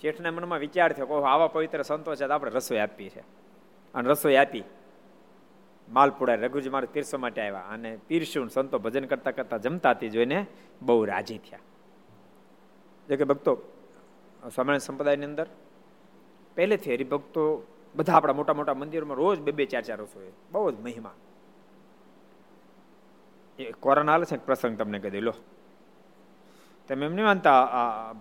[0.00, 3.20] શેઠના મનમાં વિચાર થયો કહો આવા પવિત્ર સંતો છે આપણે રસોઈ આપી છે.
[3.94, 4.64] અને રસોઈ આપી.
[5.88, 10.46] માલપુડા રઘુજી મહારાજ પીરસો માટે આવ્યા અને પીરશું સંતો ભજન કરતા કરતા જમતા તે જોઈને
[10.82, 11.58] બહુ રાજી થયા.
[13.08, 13.54] જો કે ભક્તો,
[14.54, 15.46] સ્વામિનારાયણ સંપ્રદાયની અંદર
[16.56, 17.42] પહેલેથી હરિભક્તો
[17.94, 21.16] બધા આપણા મોટા મોટા મંદિરોમાં રોજ બે બે ચાર ચાર રસોઈ બહુ જ મહિમા.
[23.58, 25.34] એ કોરોના આવે છે પ્રસંગ તમને કહી લો.
[26.88, 27.58] તમે એમ નહીં માનતા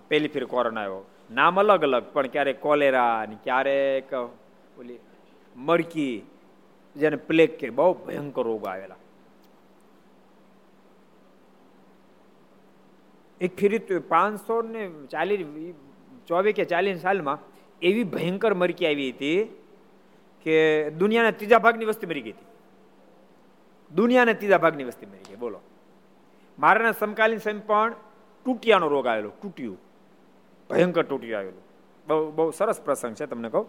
[0.09, 1.03] પહેલી ફેર કોરોના આવ્યો.
[1.31, 4.09] નામ અલગ અલગ, પણ ક્યારેક કોલેરા ને ક્યારેક
[4.79, 4.99] ઓલી
[5.55, 6.15] મરકી,
[6.95, 8.99] જેને પ્લેગ કે બહુ ભયંકર રોગ આવેલા.
[13.41, 14.81] એક ફેરી પાંચસો ને
[15.13, 15.41] ચાલીસ,
[16.27, 17.39] ચોવીસ કે ચાલીસ સાલમાં
[17.81, 19.63] એવી ભયંકર મરકી આવી હતી
[20.43, 22.45] કે દુનિયાના ત્રીજા ભાગની વસ્તી મરી ગઈ હતી.
[23.95, 25.35] દુનિયાના ત્રીજા ભાગની વસ્તી મરી ગઈ.
[25.35, 25.59] બોલો.
[26.59, 27.93] મારાના સમકાલીન સમય પણ
[28.45, 29.77] તૂટિયાનો રોગ આવેલો તૂટ્યું
[30.69, 31.63] ભયંકર તૂટ્યું આવેલું.
[32.07, 33.67] બહુ બહુ સરસ પ્રસંગ છે, તમને કહું.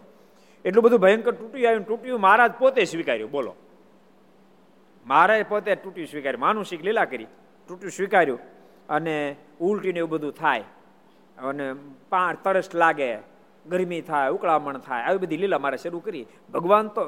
[0.65, 3.31] એટલું બધું ભયંકર તૂટ્યું આવ્યું તૂટ્યું મહારાજ પોતે સ્વીકાર્યું.
[3.31, 3.55] બોલો.
[5.05, 6.41] મહારાજ પોતે તૂટ્યું સ્વીકાર્યું.
[6.41, 7.27] માનુષિક લીલા કરી
[7.67, 8.39] તૂટ્યું સ્વીકાર્યું
[8.89, 10.61] અને ઉલટીને એવું બધું થાય.
[11.37, 11.73] અને
[12.09, 13.32] પાણ તરસ લાગે.
[13.65, 17.03] ગરમી થાય, ઉકળામણ થાય, આવી બધી લીલા મારે શરૂ કરી ભગવાન તો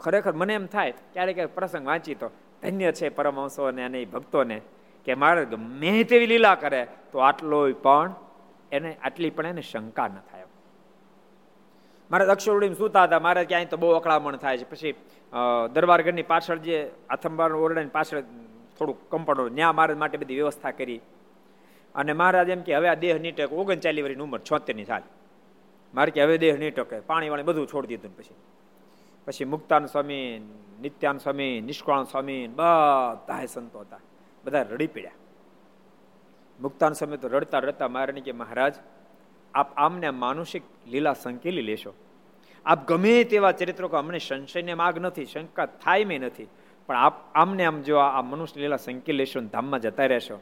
[0.00, 2.28] ખરેખર મને એમ થાય, ક્યારેક ક્યારેક પ્રસંગ વાંચી તો,
[2.62, 4.58] ધન્ય છે પરમહંસોને અને ભક્તોને
[5.06, 6.82] કે મારે ગમે તેવી લીલા કરે.
[7.12, 8.14] તો આટલો પણ
[8.72, 10.46] એને, આટલી પણ એને શંકા ન થાય.
[12.10, 14.66] મારે અક્ષરવડી સુતા હતા, મારે ક્યાંય તો બહુ અકળામણ થાય છે.
[14.70, 14.94] પછી
[15.74, 16.76] દરબારગઢની પાછળ જે
[17.10, 18.22] આથંબાર ઓરડાની પાછળ
[18.78, 21.00] થોડુંક કમ્પાઉન્ડ ત્યાં મારે માટે બધી વ્યવસ્થા કરી.
[21.94, 25.02] અને મહારાજ એમ કે, હવે આ દેહ નીટે ઓગણચાલીસ વર્ષની ઉંમર, છોતેરની સાલ
[25.94, 28.34] મારે કે હવે દેહ નહીં ટકે પાણી વાણી બધું છોડી દીધું પછી.
[29.26, 30.38] પછી મુક્તાન સ્વામી,
[30.80, 33.98] નિત્યાન સ્વામી નિષ્કાળ સ્વામી બધા સંતો હતા.
[34.44, 35.10] બધા રડી પડ્યા.
[36.60, 38.74] મુક્તાન સ્વામી તો રડતા રડતા મારે કે મહારાજ,
[39.54, 41.94] આપ આમને માનુષિક લીલા સંકેલી લેશો.
[42.66, 46.46] આપ ગમે તેવા ચરિત્રો કે અમને સંશયને માગ નથી, શંકા થાય મેં નથી.
[46.86, 50.40] પણ આપ આમને આમ જો આ મનુષ્ય લીલા સંકેલ લેશો ધામમાં જતા રહેશો,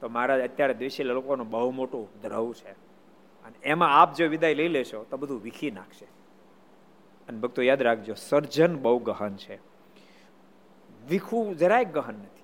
[0.00, 2.91] તો મહારાજ અત્યારે દ્વેષી લોકોનું બહુ મોટું દ્રવ છે.
[3.44, 6.04] અને એમાં આપ જો વિદાય લઈ લેશો, તો બધું વિખી નાખશે.
[7.28, 9.56] અને ભક્તો યાદ રાખજો, સર્જન બહુ ગહન છે.
[11.08, 12.42] વિખવું જરાય ગહન નથી.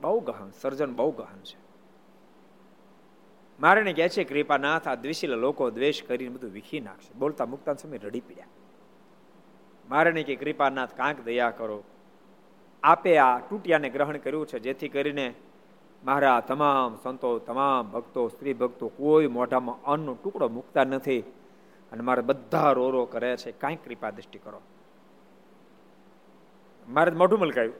[0.00, 1.64] બહુ ગહન, સર્જન બહુ ગહન છે.
[3.60, 7.14] મારે કહે છે, કૃપાનાથ, આ દ્વેષીલા લોકો દ્વેષ કરીને બધું વિખી નાખશે.
[7.14, 8.46] બોલતા મુક્તા સમય રડી પડ્યા.
[9.88, 11.84] મારે કે કૃપાનાથ, કાંક દયા કરો.
[12.82, 15.34] આપે આ તૂટિયાને ગ્રહણ કર્યું છે, જેથી કરીને
[16.04, 21.20] મારા તમામ સંતો, તમામ ભક્તો, સ્ત્રી ભક્તો, કોઈ મોઢામાં અન્નનો ટુકડો મૂકતા નથી
[21.92, 23.52] અને મારે બધા રો રો કરે છે.
[23.52, 24.60] કાંઈ કૃપા દ્રષ્ટિ કરો.
[26.88, 27.74] મારે મોઢું મલકાયું.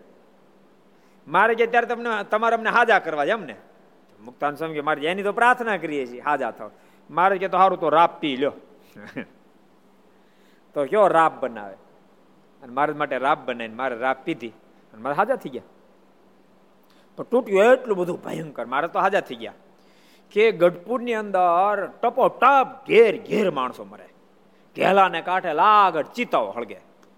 [1.28, 3.56] મારે જે ત્યારે તમને, તમારે અમને હાજા કરવા છે ને?
[4.24, 6.70] મુક્તાન સ્વામી મારે એની તો પ્રાર્થના કરીએ છીએ, હાજા થાવ.
[7.10, 8.52] મારે કે તો સારું તો રાપ પી લ્યો.
[10.74, 11.74] તો કયો રાપ બનાવે?
[12.62, 14.48] અને મારા માટે રાપ બનાવીને મારે રાપ પીધી.
[14.92, 15.62] અને મારે હાજા થઈ ગયા.
[17.16, 18.66] પણ તૂટ્યું એટલું બધું ભયંકર.
[18.66, 19.52] મારે તો હાજા થઈ ગયા.
[20.32, 24.08] કે ગઢપુરની અંદર ટપો ટપ ઘેર ઘેર માણસો મરે.
[24.76, 26.76] ઘેલાને કાંઠે લાગડ ચિતાઓ હળગે.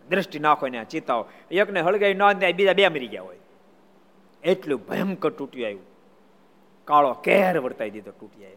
[0.08, 1.26] દ્રષ્ટિ નાખો ને ચિતાઓ.
[1.50, 3.38] એકને હળગાઈ ન બીજા બે મરી ગયા હોય.
[4.42, 5.82] એટલું ભયંકર તૂટ્યું આવ્યું.
[6.84, 8.56] કાળો કેર વર્તાઈ દીધો તૂટી આવ્યો.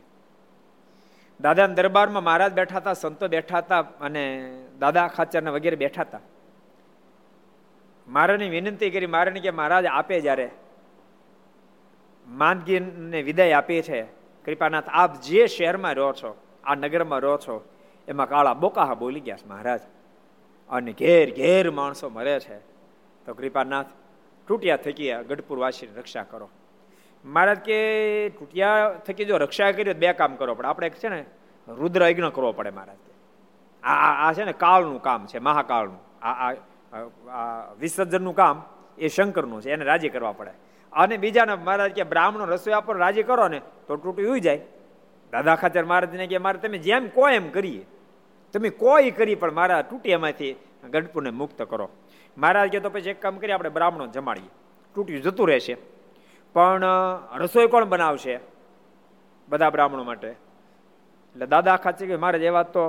[1.42, 6.20] દાદાના દરબારમાં મહારાજ બેઠા હતા, સંતો બેઠા હતા અને દાદા ખાચરના વગેરે બેઠા હતા.
[8.08, 10.52] મારાની વિનંતી કરી, મારાને કે મહારાજ આપે જ્યારે.
[12.30, 14.02] માંદગીને વિદાય આપી છે.
[14.46, 17.66] કૃપાનાથ, આપ જે શહેરમાં રહો છો, આ નગરમાં રહો છો,
[18.08, 19.82] એમાં કાળા બોકાહા બોલી ગયા છે મહારાજ.
[20.70, 22.60] અને ઘેર ઘેર માણસો મરે છે.
[23.26, 23.86] તો કૃપાનાથ
[24.48, 26.50] તૂટ્યા થકી ગઢપુર વાસીની રક્ષા કરો.
[27.26, 30.68] મહારાજ કે તૂટ્યા થકી જો રક્ષા કરી બે કામ કરો પડે.
[30.68, 31.26] આપણે છે ને
[31.68, 32.98] રુદ્ર યજ્ઞ કરવો પડે મહારાજ
[33.84, 36.26] આ આ છે ને કાળનું કામ છે, મહાકાળનું.
[36.26, 36.54] આ
[37.30, 38.64] આ વિસર્જનનું કામ
[38.98, 40.52] એ શંકરનું છે, એને રાજી કરવા પડે.
[40.94, 44.62] અને બીજાને મહારાજ કે બ્રાહ્મણો રસોઈ આપો રાજી કરો ને, તો તૂટ્યું જાય.
[45.34, 47.86] દાદા ખાચર મહારાજને કે મારે તમે જેમ કો એમ કરીએ.
[48.54, 50.56] તમે કોઈ કરી પણ મારા તૂટી એમાંથી
[50.92, 51.90] ગઢપુરને મુક્ત કરો.
[52.38, 54.52] મહારાજ કે તો પછી એક કામ કરીએ, આપણે બ્રાહ્મણો જમાડીએ.
[54.96, 55.76] તૂટ્યું જતું રહેશે.
[56.54, 56.84] પણ
[57.38, 58.40] રસોઈ કોણ બનાવશે?
[59.50, 60.28] બધા બ્રાહ્મણો માટે.
[60.28, 62.84] એટલે દાદા ખાચર કે મહારાજ એવા તો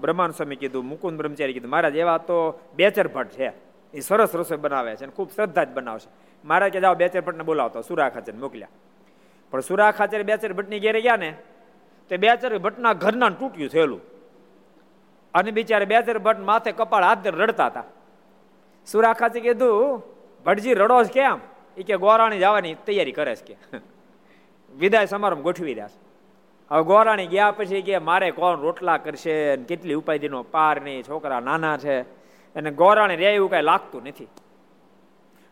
[0.00, 2.36] બ્રહ્માંડ સ્વામી કીધું, મુકુંદ બ્રહ્મચારી કીધું મારા એવા તો
[2.76, 3.48] બેચર ભટ્ટ છે.
[3.94, 6.08] એ સરસ રસોઈ બનાવે છે અને ખૂબ શ્રદ્ધા જ બનાવશે
[6.44, 8.68] મારા કે જાઓ બેચર ભટ્ટને બોલાવતો સુરા ખાચર મોકલ્યા.
[9.50, 11.34] પણ સુરા ખાચર બેચર ભટ્ટની ઘેરે ગયા ને,
[12.08, 14.00] તે બેચર ભટ્ટના ઘરના તૂટ્યું થયેલું.
[15.34, 17.84] અને બિચારે બેચર ભટ્ટ માથે કપાળ હાથ રડતા હતા.
[18.86, 20.02] સુરા ખાચે કીધું,
[20.46, 21.40] ભટજી, રડો છે કેમ?
[21.76, 23.76] એ કે, ગોરાણી જવાની તૈયારી કરે છે કે.
[24.76, 26.00] વિદાય સમારંભ ગોઠવી રહ્યા છે.
[26.70, 31.76] હવે ગોરાણી ગયા પછી કે, મારે કોણ રોટલા કરશે કેટલી ઉપાધિનો પાર નહીં છોકરા નાના
[31.76, 32.00] છે.
[32.54, 34.28] અને ગોરાણી રે એવું કાંઈ લાગતું નથી.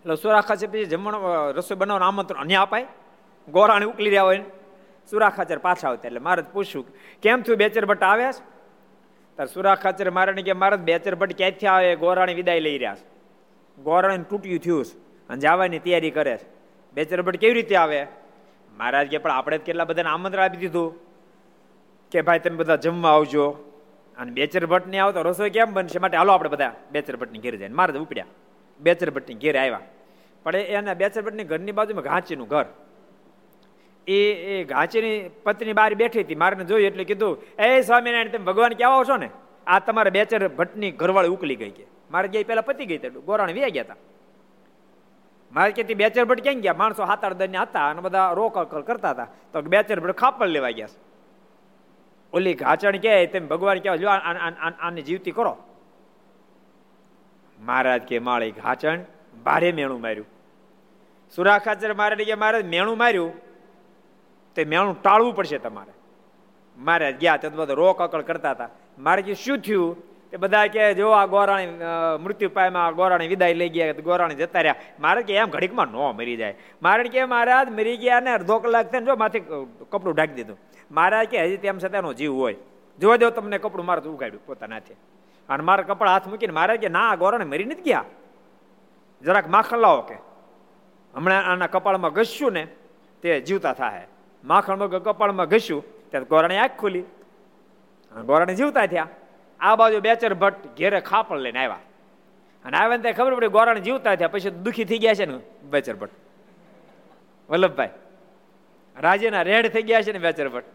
[0.06, 1.14] એટલે સુરાખાચર પછી જમણ
[1.52, 2.86] રસોઈ બનાવવાનું આમંત્રણ અહીં અપાય.
[3.48, 4.40] ગોરાણી ઉકલી રહ્યા હોય
[5.10, 6.86] સુરાખાચર પાછા આવતા એટલે મારે પૂછ્યું
[7.22, 8.38] કેમ થયું બેચર ભટ્ટ આવ્યા છે?
[9.34, 11.96] ત્યારે સુરાખાચર મારે કે મારે બેચર ભટ્ટ ક્યાંથી આવે?
[11.96, 13.04] ગોરાણી વિદાય લઈ રહ્યા છે.
[13.82, 14.84] ગોરાણી તૂટ્યું થયું
[15.28, 16.46] અને જવાની તૈયારી કરે છે.
[16.94, 18.06] બેચર ભટ્ટ કેવી રીતે આવે?
[18.78, 20.94] મહારાજ કે પણ આપણે કેટલા બધાને આમંત્રણ આપી દીધું
[22.10, 23.50] કે ભાઈ તમે બધા જમવા આવજો.
[24.18, 25.98] અને બેચર ભટ્ટ ને આવતો, રસોઈ કેમ બનશે?
[25.98, 28.24] માટે હાલો આપણે બધા બેચર ભટ્ટની ઘેર જાય મારે ઉપડ્યા.
[28.80, 29.80] બેચર ભટ્ટની ઘેર આવ્યા.
[30.46, 32.66] પણ એના બેચર ભટ્ટની ઘરની બાજુમાં ઘાંચીનું ઘર.
[34.06, 34.18] એ
[34.50, 39.04] એ ઘાંચીની પત્ની બહાર બેઠી હતી મારે જોયું એટલે કીધું, એ સ્વામિનારાયણ, તમે ભગવાન કેવા
[39.08, 39.28] છો ને?
[39.66, 43.52] આ તમારે બેચર ભટ્ટની ઘરવાળી ઉકલી ગઈ કે મારે ગઈ પહેલા પતી ગઈ હતી ગોરાણ
[43.56, 43.98] વ્યા ગયા હતા
[45.52, 46.78] મારે કે બેચર ભટ્ટ ક્યાં ગયા?
[46.82, 48.56] માણસો હાથ દરને હતા અને બધા રોક
[48.86, 49.28] કરતા હતા.
[49.52, 50.94] તો બેચર ભટ્ટ ખાપડ લેવા ગયા
[52.32, 55.52] ઓલી ઘાચણ કે તેમ ભગવાન કહેવાય જો આને જીવતી કરો.
[57.58, 59.04] મહારાજ કે, માળી ઘાચણ,
[59.44, 60.28] ભારે મેણું માર્યું.
[61.34, 61.60] સુરા
[61.96, 63.32] મહારાજ કે મારે મેણું માર્યું,
[64.54, 65.92] તે મેણું ટાળવું પડશે તમારે.
[66.78, 68.68] મારે ગયા તે બધા રોક અકળ કરતા હતા.
[68.98, 70.16] મારે કે શું થયું?
[70.30, 71.66] તે બધા કે, જો આ ગોરાણી
[72.20, 74.74] મૃત્યુ પાયમાં ગોરાણી વિદાય લઈ ગયા ગોરાણી જતા રહ્યા.
[75.00, 76.54] મારે કે, એમ ઘડીકમાં ન મરી જાય.
[76.82, 79.40] મારે કે, મહારાજ, મરી ગયા ને અડધો કલાક થઈને જો માથે
[79.90, 80.58] કપડું ઢાંકી દીધું.
[80.90, 82.56] મહારાજ કે, હજી તેમ છતાં એનો જીવ હોય.
[83.00, 84.94] જોવા દો તમને કપડું મારે ઉગાડ્યું પોતાનાથી
[85.48, 88.04] અને મારે કપડા હાથ મૂકીને મારે કે, ના ગોરાણી મરી નથી ગયા.
[89.22, 90.25] જરાક માખણ લાવો કે.
[91.16, 92.66] હમણાં આના કપાળમાં ઘસ્યું ને,
[93.22, 94.06] તે જીવતા થાય
[94.44, 97.02] માખણ મગ કપાળમાં ઘસ્યું, ત્યારે ગોરાણી આંખ ખુલી.
[98.24, 99.08] ગોરાણી જીવતા થયા.
[99.60, 101.78] આ બાજુ બેચર ભટ્ટ ઘેરે ખાપણ લઈને આવ્યા.
[102.64, 105.94] અને આવ્યા ને ખબર પડી ગોરાણી જીવતા થયા, પછી દુઃખી થઈ ગયા છે ને બેચર
[105.94, 106.12] ભટ્ટ.
[107.50, 107.88] વલ્લભભાઈ
[108.96, 110.66] રાજ્યના રેડ થઈ ગયા છે ને બેચર ભટ્ટ.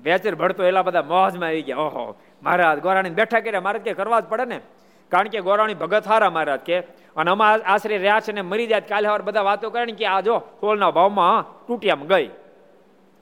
[0.00, 1.76] બેચર ભટ્ટ તો એલા બધા મોજમાં આવી ગયા.
[1.76, 3.60] ઓહો મહારાજ ગોરાણી બેઠા કર્યા.
[3.60, 4.60] મારે કે કરવા જ પડે ને.
[5.08, 6.80] કારણ કે ગોરાણી ભગત હારા મહારાજ કે,
[7.16, 10.20] અને અમારા આશરે રહ્યા છે ને મરી જાય કાલે હવાર બધા વાતો કરે કે આ
[10.20, 12.30] જો હોલના ભાવમાં તૂટ્યામાં ગઈ.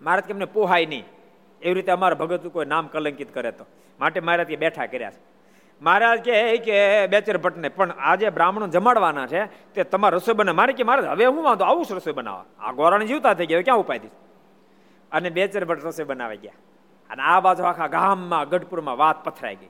[0.03, 1.05] મહારાજ કે એમને પોહાય નહીં.
[1.63, 3.67] એવી રીતે અમારા ભગત કોઈ નામ કલંકિત કરે તો.
[4.01, 5.37] માટે મહારાજ કે બેઠા કર્યા છે.
[5.83, 10.73] મહારાજ કે કે, બેચર ભટ્ટને, પણ આજે બ્રાહ્મણો જમાડવાના છે, તે તમારા રસોઈ બને મારે
[10.73, 12.45] કે મહારાજ, હવે હું વાંધો, આવું જ રસોઈ બનાવવા.
[12.61, 14.01] આ ગોરાણી જીવતા થઈ ગયા ક્યાં ઉપાય
[15.13, 16.53] અને બેચર ભટ્ટ રસોઈ બનાવી ગયા.
[17.11, 19.69] અને આ બાજુ આખા ગામમાં, ગઢપુરમાં વાત પથરાઈ ગઈ.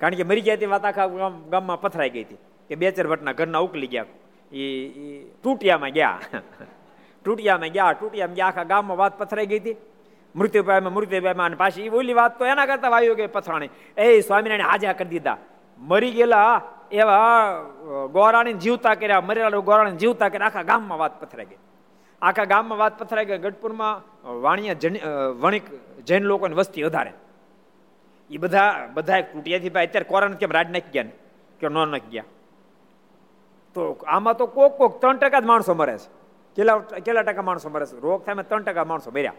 [0.00, 1.06] કારણ કે મરી ગયા હતી વાત આખા
[1.48, 2.36] ગામમાં પથરાઈ ગઈ હતી.
[2.68, 4.04] કે બે ચાર ભટ્ટના ઘરના ઉકલી ગયા.
[4.52, 6.18] એ તૂટિયામાં ગયા.
[7.24, 9.76] તૂટિયામાં ગયા તૂટિયામાં ગયા, આખા ગામમાં વાત પથરાઈ ગઈ હતી.
[10.36, 13.68] મૃત્યુભાઈમાં મૃત્યુભાઈમાં અને પાછી એ ઓલી વાત તો એના કરતા વાયુ કે પથરાણી.
[13.96, 15.36] એ સ્વામિનારાયણ હાજા કરી દીધા.
[15.78, 17.52] મરી ગયેલા એવા
[18.12, 21.56] ગોરાણી જીવતા કર્યા, મરેલા ગોરાણી જીવતા કર્યા, આખા ગામમાં વાત પથરાઈ ગઈ.
[22.22, 23.38] આખા ગામમાં વાત પથરાઈ ગઈ.
[23.38, 24.02] ગઢપુરમાં
[24.42, 24.74] વાણિયા
[25.40, 25.62] વણિક
[26.04, 27.12] જૈન લોકોની વસ્તી વધારે.
[28.30, 31.04] એ બધા બધા તૂટ્યાથી ભાઈ અત્યારે કોરોના કેમ રાજ નાખી ગયા
[31.60, 32.24] કે ન નાખી ગયા.
[33.74, 36.08] તો આમાં તો કોક કોક ત્રણ ટકા જ માણસો મરે છે.
[36.56, 38.00] કેટલા કેટલા ટકા માણસો મરે છે?
[38.00, 39.32] રોગ થાય ત્રણ ટકા માણસો મર્યા.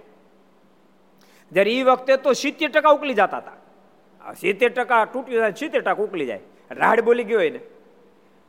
[1.51, 4.33] જ્યારે એ વખતે તો સિત્તેર ટકા ઉકલી જતા હતા.
[4.33, 6.39] સિત્તેર ટકા તૂટ્યું જાય, સિત્તેર ટકા ઉકલી જાય.
[6.71, 7.59] રાડ બોલી ગયો હોય ને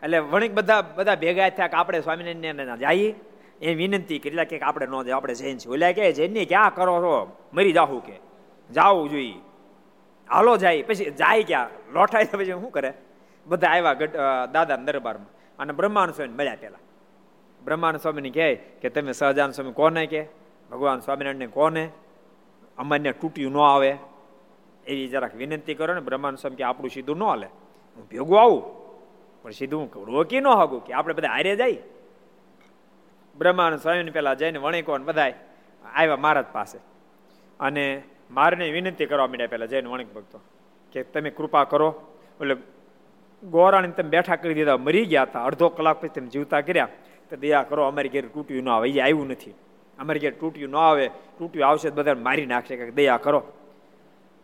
[0.02, 3.14] એટલે વણિક બધા બધા ભેગા થયા કે આપણે સ્વામિનારાયણ જઈએ.
[3.60, 5.72] એ વિનંતી કરી કે આપણે ન જાય આપણે જૈન છીએ.
[5.72, 7.14] ઓલા કે જૈનની ક્યાં કરો છો,
[7.52, 8.16] મરી જાહું કે.
[8.74, 9.34] જાવું જોઈએ
[10.30, 11.68] હાલો જાય, પછી જાય ક્યાં?
[11.92, 12.92] લોઠાય પછી શું કરે?
[13.46, 13.92] બધા આવ્યા
[14.52, 15.30] દાદા દરબારમાં.
[15.58, 16.78] અને બ્રહ્માંડ સ્વામી મળ્યા પેલા
[17.64, 20.22] બ્રહ્માંડ સ્વામીને કહે કે તમે સહજાન સ્વામી કોને કે?
[20.70, 21.84] ભગવાન સ્વામિનારાયણને કોને?
[22.78, 23.96] અમાન્ય તૂટ્યું ન આવે.
[24.86, 27.48] એવી જરાક વિનંતી કરો ને બ્રહ્માંડ સ્વામી કે આપણું સીધું ન હાલે.
[27.96, 28.62] હું ભેગું આવું.
[29.42, 31.76] પણ સીધું હું રોકી ન હાગું કે આપણે બધા હારે જાય.
[33.38, 35.32] બ્રહ્માંડ સ્વામીને પેલા જઈને વણિકો બધા
[35.94, 36.78] આવ્યા મહારાજ પાસે.
[37.60, 40.38] અને મારને વિનંતી કરવા માંડ્યા પહેલાં જઈને વણિક ભક્તો,
[40.92, 41.88] કે તમે કૃપા કરો.
[42.40, 42.56] એટલે
[43.42, 46.88] ગોરાણી તમે બેઠા કરી દીધા, મરી ગયા હતા, અડધો કલાક પછી તમે જીવતા કર્યા.
[47.30, 49.54] તો દયા કરો, અમારી ઘેર તૂટ્યું ન આવે એ આવ્યું નથી.
[49.98, 51.06] અમારી ઘેર તૂટ્યું ન આવે,
[51.38, 53.40] તૂટ્યું આવશે બધા મારી નાખશે, કે દયા કરો.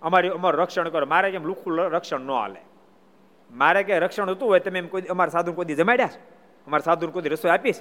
[0.02, 1.06] અમારી અમારું રક્ષણ કરો.
[1.06, 2.60] મારે કેમ લુખું રક્ષણ ન હાલે?
[3.50, 6.10] મારે કે રક્ષણ હતું હોય, તમે એમ કોઈ અમારા સાધુ કોઈ જમાડ્યા
[6.66, 7.80] અમારા સાધુ કોઈ રસોઈ આપીશ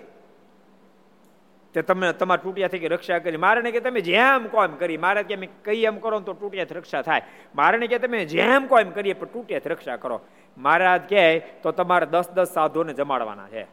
[1.73, 3.38] તે તમે તમારા તૂટિયાથી કે રક્ષા કરી.
[3.38, 7.01] મારે કે તમે જેમ કહો એમ કરી, મારે કે કઈ એમ કરો તો તૂટિયાથી રક્ષા
[7.01, 7.21] થાય.
[7.55, 10.21] મારે કે તમે જેમ કહો કરીએ પણ તૂટિયાથી રક્ષા કરો.
[10.57, 13.67] મહારાજ કહે, તો તમારે દસ દસ સાધુઓને જમાડવાના છે.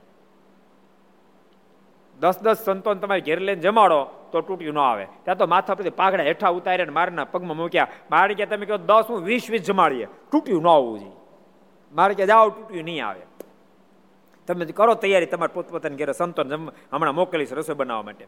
[2.20, 5.06] દસ દસ સંતો તમારે ઘેર લઈને જમાડો તો તૂટ્યું ન આવે.
[5.24, 7.88] ત્યાં તો માથા પરથી પાઘડા હેઠા ઉતારીને મારના પગમાં મૂક્યા.
[8.10, 10.06] મારે કે તમે કહો દસ હું વીસ વીસ જમાડીએ.
[10.32, 11.12] તૂટ્યું ન આવવું જોઈએ.
[11.92, 13.29] મારે કે જાઓ તૂટ્યું નહીં આવે.
[14.50, 18.26] તમે કરો તૈયારી તમારે પોતપોતાની ઘેરે સંતો હમણાં મોકલીશ રસોઈ બનાવવા માટે.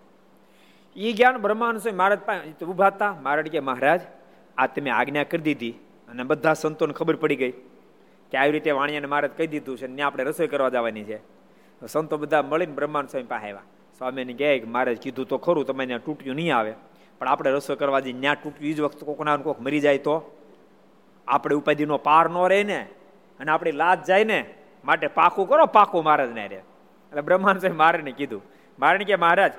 [0.97, 4.01] એ જ્ઞાન બ્રહ્માંડ સ્વામી મહારાજ પાસે ઊભા હતા મહારાજ કે મહારાજ,
[4.57, 5.75] આ તમે આજ્ઞા કરી દીધી
[6.09, 7.55] અને બધા સંતોને ખબર પડી ગઈ
[8.33, 11.19] કે આવી રીતે વાણિયાને મહારાજ કહી દીધું છે ને આપણે રસોઈ કરવા જવાની છે.
[11.83, 13.67] સંતો બધા મળીને બ્રહ્માંડ સ્વામી પાસે આવ્યા.
[13.99, 16.73] સ્વામીને કહે કે મહારાજ કીધું તો ખરું, તમે ત્યાં તૂટ્યું નહીં આવે,
[17.21, 20.17] પણ આપણે રસોઈ કરવા જઈએ, ત્યાં તૂટ્યું એ જ વખત કોકના કોક મરી જાય તો.
[21.29, 22.81] આપણે ઉપાધિનો પાર ન રહે ને,
[23.41, 24.41] અને આપણી લાજ જાય ને
[24.85, 28.43] માટે પાકું કરો, પાકું મહારાજને રે એટલે બ્રહ્માન સાહેબ મારે કીધું.
[28.79, 29.53] મારે કે મહારાજ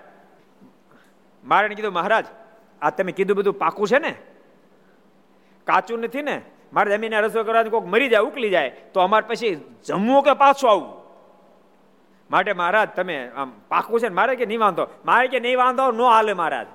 [1.44, 2.26] મારે કીધું, મહારાજ,
[2.82, 4.16] આ તમે કીધું બધું પાકું છે ને?
[5.68, 6.42] કાચું નથી ને?
[6.74, 9.56] મારે જમીને રસોઈ કરવા કોઈક મરી જાય ઉકલી જાય, તો અમારે પછી
[9.86, 11.04] જમવું કે પાછું આવવું?
[12.32, 14.16] માટે મહારાજ, તમે આમ પાકું છે ને?
[14.16, 14.88] મારે કે નહીં વાંધો?
[15.06, 16.68] મારે કે નહીં વાંધો, નો હાલે મહારાજ.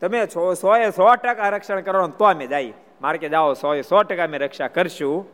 [0.00, 3.82] તમે સો એ સો ટકા રક્ષણ કરો તો અમે જઈએ મારે કે જાઓ સો એ
[3.82, 5.26] સો ટકા અમે રક્ષા કરશું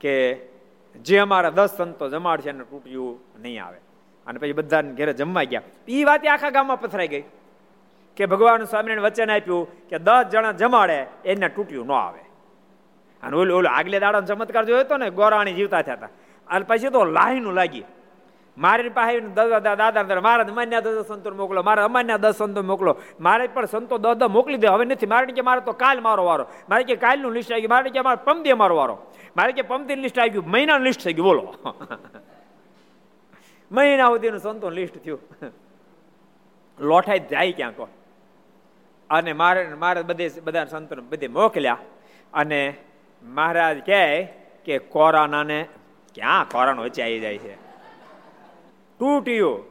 [0.00, 0.14] કે
[1.02, 3.78] જે અમારા દસ સંતો જમાડશે એને તૂટ્યું નહીં આવે.
[4.26, 5.62] અને પછી બધાને ઘરે જમવા ગયા.
[5.88, 7.24] એ વાત આખા ગામમાં પથરાઈ ગઈ
[8.16, 12.20] કે ભગવાન સ્વામિનારાયણ વચન આપ્યું કે દસ જણા જમાડે, એને તૂટ્યું ન આવે.
[13.22, 16.08] અને ઓલું ઓલું આગલે દાડાનો ચમત્કાર જોયો હતો ને, ગોરાણી જીવતા થયા હતા.
[16.48, 17.84] અને પછી તો લાહીનું લાગી.
[18.58, 22.96] મારી પાસે દાદા દાદા મારા અમાન્ય દસ સંતો મોકલો, મારા અમાન્ય દસ સંતો મોકલો.
[23.20, 25.06] મારે પણ સંતો દસ દસ મોકલી દે, હવે નથી.
[25.06, 26.46] મારે કે મારે તો કાલ મારો વારો.
[26.68, 27.70] મારે કે કાલનું લિસ્ટ આવી ગયું.
[27.70, 28.98] મારે કે મારે પમદી મારો વારો.
[29.36, 30.50] મારે કે પમદી લિસ્ટ આવી ગયું.
[30.50, 31.54] મહિનાનું લિસ્ટ થઈ ગયું બોલો.
[33.72, 35.20] મહિના સુધીનું સંતો લિસ્ટ થયું.
[36.80, 37.88] લોઠાઈ જાય ક્યાં કહો
[39.10, 41.78] અને મારે મારે બધે બધા સંતો બધે મોકલ્યા.
[42.34, 42.74] અને
[43.22, 44.28] મહારાજ કહે
[44.64, 45.68] કે કોરાનાને,
[46.14, 47.63] ક્યાં કોરાનો વચ્ચે આવી જાય છે?
[48.98, 49.64] તૂટ્યું.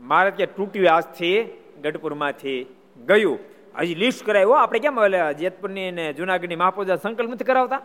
[0.00, 1.44] મારે કે તૂટ્યું આજથી
[1.82, 2.66] ગઢપુરમાંથી
[3.06, 3.38] ગયું.
[3.78, 4.98] હજી લિસ્ટ કરાવ્યું આપણે કેમ
[5.32, 7.80] જેતપુરની ને જુનાગઢની મહાપૂજા સંકલ્પ નથી કરાવતા?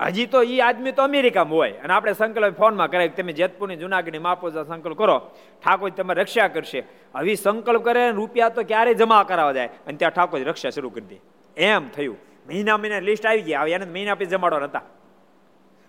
[0.00, 4.18] હજી તો એ આદમી તો અમેરિકામાં હોય અને આપણે સંકલ્પ ફોનમાં કરાય તમે જેતપુરની જુનાગઢની
[4.18, 5.30] મહાપૂજા સંકલ્પ કરો.
[5.64, 6.84] ઠાકોર તમે રક્ષા કરશે.
[7.14, 9.66] હવે સંકલ્પ કરે રૂપિયા તો ક્યારે જમા કરાવવા જાય.
[9.66, 11.16] અને ત્યાં ઠાકોર રક્ષા શરૂ કરી દે.
[11.56, 12.16] એમ થયું.
[12.48, 13.64] મહિના મહિના લિસ્ટ આવી ગયા.
[13.64, 14.82] એને મહિના પછી જમાડવાના હતા.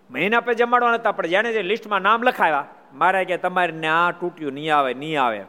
[0.09, 4.11] મહિના પછી જમાડવા હતા, પણ જેને જે લિસ્ટમાં નામ લખાવ્યા મારે કે તમારે ને આ
[4.11, 5.45] તૂટ્યું નહીં આવે નહીં આવે.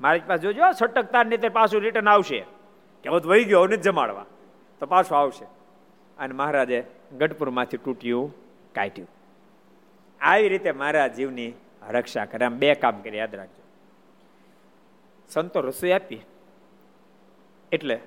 [0.00, 2.40] મારી પાસે જોજો છટકતા નહીં તે પાછું રિટર્ન આવશે.
[3.02, 4.26] કે હવે વહી ગયો ને જમાડવા.
[4.80, 5.44] તો પાછું આવશે.
[6.18, 6.84] અને મહારાજે
[7.18, 8.34] ગઢપુરમાંથી તૂટ્યું,
[8.72, 9.08] કાઢ્યું.
[10.20, 11.52] આવી રીતે મારા જીવની
[11.88, 12.46] રક્ષા કરે.
[12.46, 13.62] આમ બે કામ કરી, યાદ રાખજો.
[15.28, 16.20] સંતો રસોઈ આપી.
[17.72, 18.00] એટલે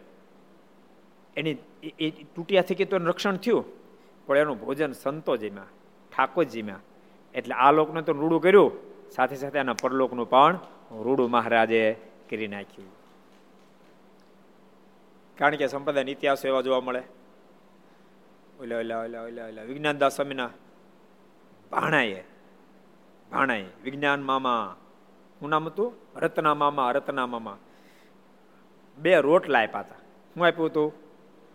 [1.38, 1.56] એની
[2.00, 3.66] એ તૂટ્યા થકી તો રક્ષણ થયું.
[4.26, 5.64] પણ એનું ભોજન સંતો જીમ્યા
[6.18, 6.76] ઠાકોર જીમ્યા
[7.34, 8.72] એટલે આ લોકોને તો રૂડું કર્યું.
[9.12, 10.60] સાથે સાથે એના પરલોકનું પણ
[10.92, 11.96] રૂડું મહારાજે
[12.30, 12.92] કરી નાખ્યું.
[15.38, 17.04] કારણ કે સંપ્રદાય ઇતિહાસો એવા જોવા મળે.
[18.60, 20.50] ઓલા ઓલા ઓલા ઓલા ઓલા, વિજ્ઞાનદાસ સ્વામીના
[21.72, 22.24] ભાણાએ
[23.32, 24.76] ભાણાએ, વિજ્ઞાન મામા,
[25.40, 25.94] શું નામ હતું?
[26.16, 27.58] રત્ના મામા રત્ના મામા.
[28.98, 29.96] બે રોટલા આપ્યા હતા.
[30.34, 30.94] શું આપ્યું હતું?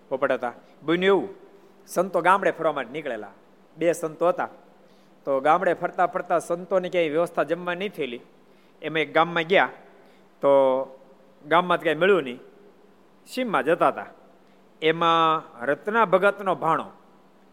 [0.08, 0.52] પોપટ હતા.
[0.82, 1.34] બન્યું એવું.
[1.86, 3.30] સંતો ગામડે ફરવા માટે નીકળેલા.
[3.76, 4.48] બે સંતો હતા.
[5.28, 8.20] તો ગામડે ફરતા ફરતા સંતોની ક્યાંય વ્યવસ્થા જમવા નહીં થયેલી.
[8.82, 9.68] એમાં એક ગામમાં ગયા,
[10.40, 10.50] તો
[11.46, 12.40] ગામમાં કાંઈ મળ્યું નહીં.
[13.26, 14.06] સીમમાં જતા હતા.
[14.82, 16.86] એમાં રત્ના ભગતનો ભાણો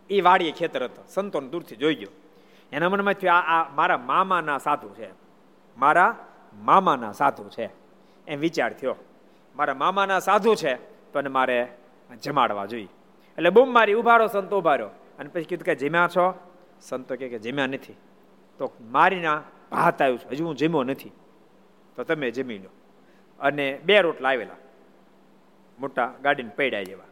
[0.10, 1.04] એ વાડીએ ખેતર હતો.
[1.08, 2.12] સંતોને દૂરથી જોઈ ગયો.
[2.72, 5.10] એના મનમાં થયું, આ મારા મામાના સાધુ છે.
[5.78, 6.10] મારા
[6.54, 7.70] મામાના સાધુ છે.
[8.28, 8.96] એમ વિચાર થયો.
[9.56, 10.76] મારા મામાના સાધુ છે
[11.12, 11.68] તો એને મારે
[12.24, 12.90] જમાડવા જોઈએ.
[13.38, 14.88] એટલે બૂમ મારી ઉભારો, સંતો ઉભારો
[15.20, 16.34] અને પછી કીધું કે, જમ્યા છો?
[16.90, 17.94] સંતો કે જમ્યા નથી.
[18.58, 20.30] તો મારીના ભાત આવ્યું છે.
[20.30, 21.12] હજુ હું જમ્યો નથી.
[21.96, 22.70] તો તમે જમી લો.
[23.40, 24.56] અને બે રોટલા આવેલા.
[25.80, 27.04] મોટા ગાડીને પડ્યા જેવા.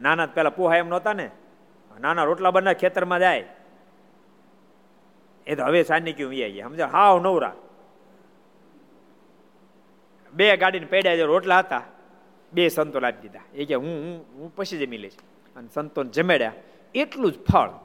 [0.00, 1.30] નાના પેલા પોહા એમ નહોતા ને?
[2.00, 3.48] નાના રોટલા બના ખેતરમાં જાય.
[5.46, 7.54] એ તો હવે સાની ક્યું આવીએ સમજો હાવ નવરા.
[10.32, 11.82] બે ગાડીને પડ્યા જે રોટલા હતા.
[12.52, 13.40] બે સંતો લાવી દીધા.
[13.54, 15.16] એ કે હું હું પછી જમી લઈશ.
[15.56, 16.52] અને સંતોને જમેડ્યા.
[16.94, 17.83] એટલું જ ફળ.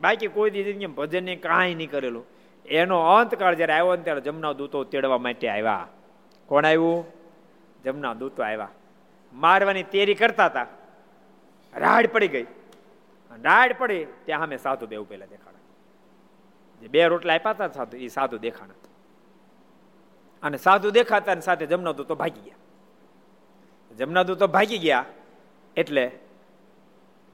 [0.00, 2.26] બાકી કોઈ દી ભજન કાંઈ નહીં કરેલું.
[2.66, 5.88] એનો અંતકાળ જયારે આવ્યો ને ત્યારે જમના દૂતો તેડવા માટે આવ્યા.
[6.46, 7.06] કોણ આવ્યું?
[7.84, 8.68] જમના દૂતો આવ્યા.
[9.32, 10.66] મારવાની તૈયારી કરતા હતા.
[11.76, 12.46] રાડ પડી ગઈ.
[13.42, 15.58] રાડ પડી ત્યાં અમે સાધુ દેવું પેલા દેખાડા
[16.80, 18.74] જે બે રોટલા આપ્યા હતા સાધુ એ સાધુ દેખાણા
[20.42, 22.54] અને સાધુ દેખાતા સાથે જમના દૂતો ભાગી ગયા.
[23.94, 25.04] જમના દૂતો ભાગી ગયા
[25.76, 26.10] એટલે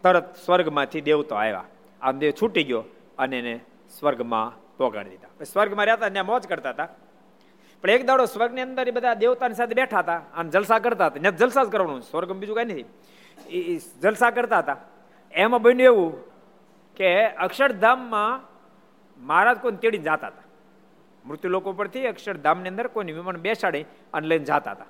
[0.02, 1.64] તરત સ્વર્ગમાંથી દેવતો આવ્યા.
[2.02, 2.84] આ દેવ છૂટી ગયો
[3.18, 3.60] અને એને
[3.98, 5.44] સ્વર્ગમાં પોગાડી દીધા.
[5.44, 6.88] સ્વર્ગમાં રહેતા ત્યાં મોજ કરતા હતા.
[7.82, 11.20] પણ એક દાડો સ્વર્ગની અંદર એ બધા દેવતાની સાથે બેઠા હતા અને જલસા કરતા હતા.
[11.20, 12.84] ત્યાં જલસા જ કરવાનું સ્વર્ગ બીજું કઈ નથી.
[13.50, 14.76] એ જલસા કરતા હતા.
[15.32, 16.24] એમાં બન્યું એવું
[16.96, 18.40] કે અક્ષરધામમાં
[19.26, 20.44] મહારાજ કોઈને તેડી જતા હતા.
[21.24, 23.82] મૃત્યુ લોકો પરથી અક્ષરધામની અંદર કોઈને વિમાન બેસાડી
[24.14, 24.86] અને લઈને જતા હતા.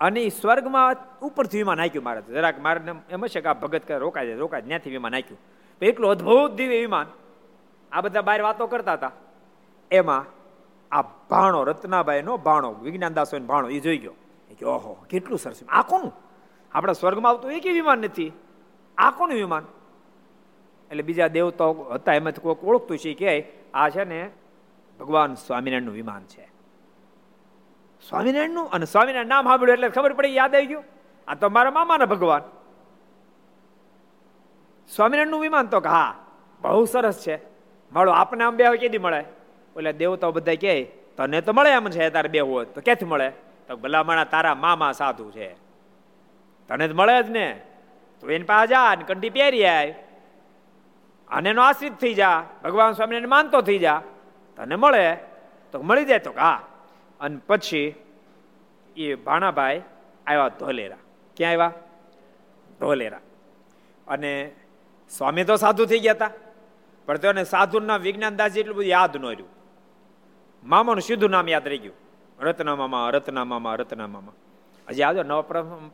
[0.00, 2.24] અને સ્વર્ગમાં ઉપરથી વિમાન નાખ્યું મહારાજ.
[2.24, 2.80] જરાક મારે
[3.10, 7.06] એમ છે કે આ ભગત રોકાય રોકાય ત્યાંથી વિમાન નાખ્યું એટલું અદભુત દિવ્ય વિમાન
[7.92, 9.10] આ બધા બહાર વાતો કરતા હતા.
[9.90, 10.24] એમાં
[10.92, 14.14] આ ભાણો રત્નાભાઈ નો ભાણો, વિજ્ઞાન દાસો ભાણો એ જોઈ ગયો.
[14.66, 16.12] ઓહો, કેટલું સરસ આ કોનું?
[16.72, 18.32] આપણા સ્વર્ગમાં આવતું એક વિમાન નથી.
[18.98, 19.64] આ કોનું વિમાન?
[20.90, 24.30] એટલે બીજા દેવતાઓ હતા એમાંથી કોઈક ઓળખતું છે કે, આ છે ને
[25.00, 26.52] ભગવાન સ્વામિનારાયણનું વિમાન છે.
[28.08, 30.84] સ્વામિનારાયણનું અને સ્વામિનારાયણ નામ સાંભળ્યું એટલે ખબર પડી, યાદ આવી ગયું?
[31.28, 32.42] આ તો મારા મામાના ભગવાન.
[34.88, 36.26] સ્વામિનારાયણનું વિમાન તો હા,
[36.60, 37.40] બહુ સરસ છે.
[37.92, 39.20] મળો આપને આમ બે કેદી મળે.
[39.20, 40.84] એટલે દેવતાઓ બધા કહે
[41.16, 43.30] તને તો મળે એમ છે, તારે બે હોય તો ક્યાંથી મળે?
[43.68, 45.54] તો ભલામણા તારા મામા સાધુ છે.
[46.68, 47.60] તને જ મળે જ ને.
[48.20, 49.90] તું એની પાસે જા ને કંઠી પહેરી આય.
[51.28, 52.44] અને એનો આશ્રિત થઈ જા.
[52.64, 54.02] ભગવાન સ્વામિનારાયણ માનતો થઈ જા.
[54.56, 55.16] તને મળે,
[55.72, 56.62] તો મળી જાય તો હા.
[57.20, 57.94] અને પછી
[58.96, 59.82] એ ભાણાભાઈ
[60.26, 60.96] આવ્યા ધોલેરા.
[61.36, 61.72] ક્યાં આવ્યા?
[62.80, 63.20] ધોલેરા.
[64.08, 64.52] અને
[65.10, 66.30] સ્વામી તો સાધુ થઈ ગયા હતા
[67.08, 69.50] પણ તેને સાધુના વિજ્ઞાનદાસજી એટલું બધું યાદ ન રહ્યું.
[70.62, 71.96] મામાનું સીધું નામ યાદ રહી ગયું.
[72.38, 74.34] રત્ના મામા રત્ના મામા
[74.88, 75.42] હજી આવજો નવા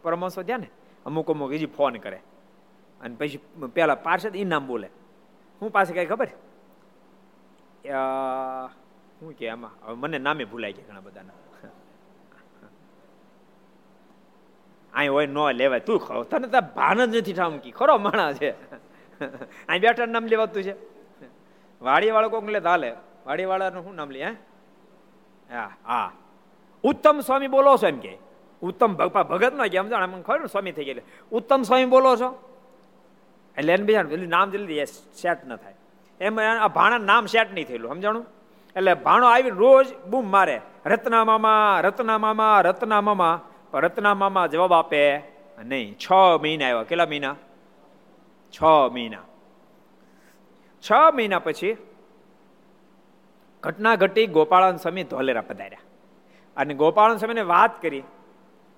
[0.02, 0.68] પરમહંસો થયા ને,
[1.06, 2.20] અમુક અમુક હજી ફોન કરે.
[3.00, 3.40] અને પછી
[3.74, 4.88] પેલા પાર્ષદ એ નામ બોલે.
[5.60, 6.28] હું પાસે કઈ ખબર?
[9.16, 11.36] શું કે આમાં, હવે મને નામે ભૂલાઈ ગયા ઘણા બધાના.
[14.92, 15.80] અહીં હોય ન લેવાય.
[15.80, 17.72] તું ખરો તને તો ભાન જ નથી ઠામકી.
[17.78, 18.50] ખરો માણા છે.
[19.68, 20.74] અહીં બેઠા નામ લેવાતું છે.
[21.82, 22.92] વાડી વાળો કોક લે હાલે
[23.26, 25.70] વાડી વાળાનું શું નામ લે, હા?
[25.86, 26.12] હા
[26.84, 28.18] ઉત્તમ સ્વામી બોલો છો એમ કે.
[28.62, 31.02] ઉત્તમ ભગત નો કેમ જાણે મને ખબર સ્વામી થઈ ગયેલે.
[31.32, 32.30] ઉત્તમ સ્વામી બોલો છો?
[33.56, 35.74] એટલે એને બીજા પેલું નામ જલ્દી સેટ ન થાય.
[36.20, 38.26] એમ આ ભાણા નામ સેટ નહીં થયેલું, સમજાણું?
[38.76, 41.80] એટલે ભાણો આવી રોજ બૂમ મારે રત્ના મામા
[43.74, 45.22] રત્ના મામા જવાબ આપે
[45.64, 45.94] નહીં.
[45.94, 46.12] છ
[46.42, 46.82] મહિના આવ્યા.
[46.82, 47.36] કેટલા મહિના?
[48.52, 49.18] છ મહિના.
[50.90, 51.76] છ મહિના પછી
[53.62, 55.78] ઘટના ઘટી ગોપાળન સ્વામી ધોલેરા પધાર્યા.
[56.56, 58.02] અને ગોપાળન સ્વામીને વાત કરી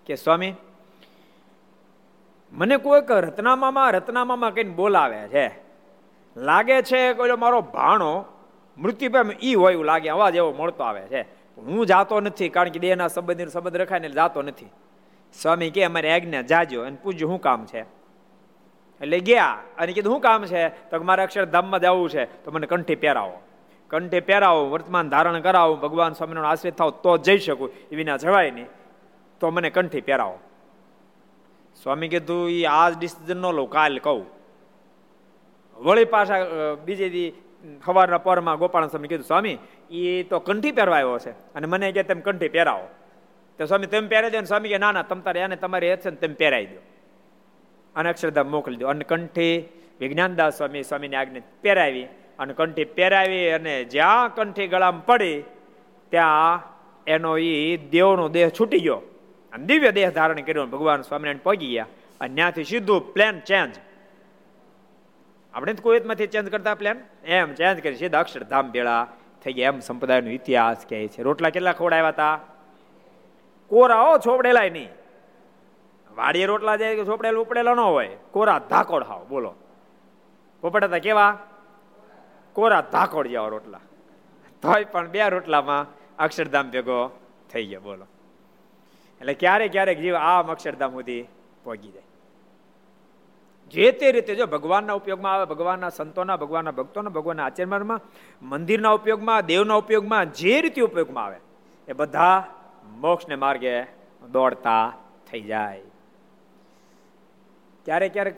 [0.07, 0.55] કે, સ્વામી,
[2.53, 5.51] મને કોઈક રત્નામામાં રત્નામામાં કઈ બોલાવે છે.
[6.37, 8.25] લાગે છે કોઈ મારો ભાણો
[8.79, 11.23] મૃત્યુ પામ ઈ હોય એવું લાગે, અવાજ એવો મળતો આવે છે.
[11.57, 14.67] હું જાતો નથી, કારણ કે દેહના સંબંધી સંબંધ રખાય ને જાતો નથી.
[15.43, 18.02] સ્વામી કે, અમારે આજ્ઞા જાજો અને પૂજ્યું શું કામ છે?
[19.03, 20.69] એટલે ગયા અને કીધું, શું કામ છે?
[20.69, 22.25] તો મારે અક્ષરધામમાં જવું છે.
[22.45, 23.43] તો મને કંઠી પહેરાવો.
[23.89, 28.51] કંઠી પહેરાવો, વર્તમાન ધારણ કરાવો, ભગવાન સ્વામીનો આશ્રિત થાવ, તો જઈ શકું, એ વિના જવાય
[28.51, 28.67] નહીં.
[29.41, 30.39] તો મને કંઠી પહેરાવો.
[31.83, 34.27] સ્વામી કીધું એ આજ ડિસિઝન ન લો, કાલ કહું.
[35.77, 36.37] વળી પાછા
[36.85, 37.33] બીજે દી
[37.85, 39.59] સવારના પરમાં ગોપાલ સ્વામી કીધું, સ્વામી
[39.91, 41.31] એ તો કંઠી પહેરવા આવ્યો છે.
[41.31, 42.89] અને મને કે તેમ કંઠી પહેરાવો.
[43.59, 46.11] તો સ્વામી, તેમ પહેરાવી દો સ્વામી કે ના ના, તમ તારે એને તમારી હેત છે
[46.11, 46.92] ને તેમ પહેરાવી દો
[47.97, 48.89] અને અક્ષરધામ મોકલી દો.
[48.89, 49.69] અને કંઠી
[50.01, 52.05] વિજ્ઞાનદાસ સ્વામી, સ્વામીની આજ્ઞા પહેરાવી
[52.39, 55.43] અને કંઠી પહેરાવી અને જ્યાં કંઠી ગળામાં પડી
[56.11, 56.63] ત્યાં
[57.07, 58.97] એનો એ દેવનો દેહ છૂટી ગયો.
[59.53, 60.67] અને દિવ્ય દેહ ધારણ કર્યો.
[60.67, 61.87] ભગવાન સ્વામિનારાયણ પહોંચી ગયા.
[62.21, 63.75] અને ત્યાંથી સીધું પ્લેન ચેન્જ
[65.55, 69.07] આપણે કુવેતમાંથી ચેન્જ કરતા પ્લેન એમ ચેન્જ કરી સીધા અક્ષરધામ ભેળા
[69.45, 69.69] થઈ ગયા.
[69.69, 71.23] એમ સંપ્રદાયનો ઇતિહાસ કહે છે.
[71.23, 72.41] રોટલા કેટલા ખવડાવ્યા હતા
[73.69, 74.89] કોરાઓ છોપડેલા નહીં.
[76.17, 79.55] વાડીએ રોટલા જાય કે છોપડેલા ઉપડેલા ન હોય, કોરા ધાકોડ હાવ, બોલો.
[80.61, 81.39] પોપટ હતા કેવા?
[82.53, 83.81] કોરા ધાકોડ જેવા રોટલા.
[84.63, 85.87] તોય પણ બે રોટલામાં
[86.19, 87.19] અક્ષરધામ ભેગો
[87.53, 88.07] થઈ ગયો, બોલો.
[89.21, 91.23] એટલે ક્યારેક ક્યારેક જીવ આમ અક્ષરધામ સુધી
[91.65, 92.03] પહોંચી જાય.
[93.71, 98.01] જે તે રીતે જો ભગવાનના ઉપયોગમાં આવે, ભગવાનના સંતોના, ભગવાનના ભક્તોના, ભગવાનના આચરણમાં,
[98.43, 101.37] મંદિરના ઉપયોગમાં, દેવના ઉપયોગમાં, જે રીતે ઉપયોગમાં આવે,
[101.89, 102.45] એ બધા
[102.87, 103.83] મોક્ષને માર્ગે
[104.33, 104.93] દોડતા
[105.31, 105.81] થઈ જાય.
[107.85, 108.37] ક્યારેક ક્યારેક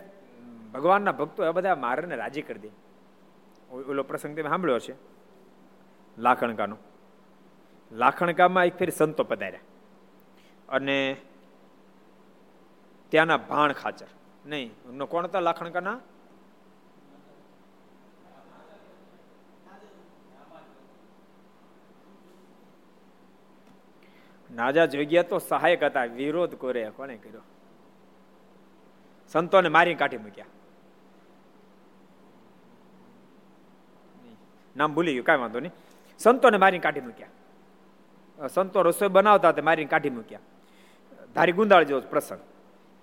[0.72, 2.70] ભગવાનના ભક્તો એ બધા મારને રાજી કરી દે.
[3.72, 4.94] ઓલો પ્રસંગ તમે સાંભળ્યો છે
[6.18, 6.76] લાખણકાનો.
[7.92, 9.60] લાખણકામાં એક ફેરી સંતો પધાર્યા.
[10.68, 11.16] અને
[13.08, 14.06] ત્યાંના ભાણ ખાચર.
[14.46, 14.72] નહીં
[15.06, 16.00] કોણ હતા લાખણકાના?
[24.50, 27.40] નાજા જોગ્યા તો સહાયક હતા, વિરોધ કરે કોને કર્યો?
[29.34, 30.46] સંતોને મારી કાઢી મૂક્યા.
[34.76, 35.72] નામ ભૂલી ગયું, કાંઈ વાંધો નહીં.
[36.18, 38.48] સંતોને મારી કાઢી મૂક્યા.
[38.48, 40.40] સંતો રસોઈ બનાવતા તે મારીને કાઢી મૂક્યા.
[41.34, 42.40] ધારી ગુંદાળ જેવો પ્રસંગ.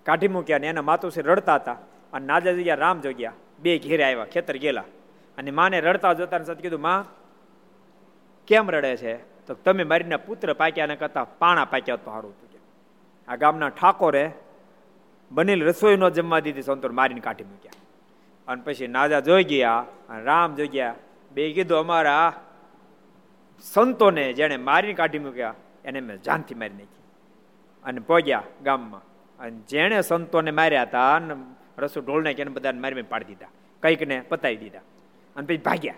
[0.05, 1.77] કાઢી મૂક્યા ને એના માતુશ્રી રડતા હતા
[2.13, 4.86] અને નાજા જગ્યા રામ જગ્યા બે ઘેરે આવ્યા, ખેતર ગયેલા.
[5.38, 7.05] અને માને રડતા જોતા સાથે કીધું, માં,
[8.47, 9.13] કેમ રડે છે?
[9.47, 12.34] તો તમે મારીના પુત્ર પાક્યા ને કરતા પાણા પાક્યા તો સારું
[13.27, 14.32] આ ગામના ઠાકોરે
[15.32, 17.71] બનેલ રસોઈ નો જમવા દીધી સંતોર મારીને કાઢી મૂક્યા.
[18.47, 20.95] અને પછી નાજા જોઈ ગયા, અને રામ જોઈ ગયા,
[21.32, 22.34] બે કીધું, અમારા
[23.61, 25.53] સંતોને જેને મારીને કાઢી મૂક્યા,
[25.86, 27.03] એને મેં જાનથી મારી નાખી.
[27.84, 29.01] અને પહોંચ્યા ગામમાં.
[29.39, 31.36] અને જેણે સંતોને માર્યા હતા, અને
[31.77, 33.47] રસુ ઢોલને કે બધાને મારી પાડી દીધા.
[33.84, 34.79] કંઈકને પતાવી દીધા.
[35.36, 35.93] અને પછી ભાગ્યા.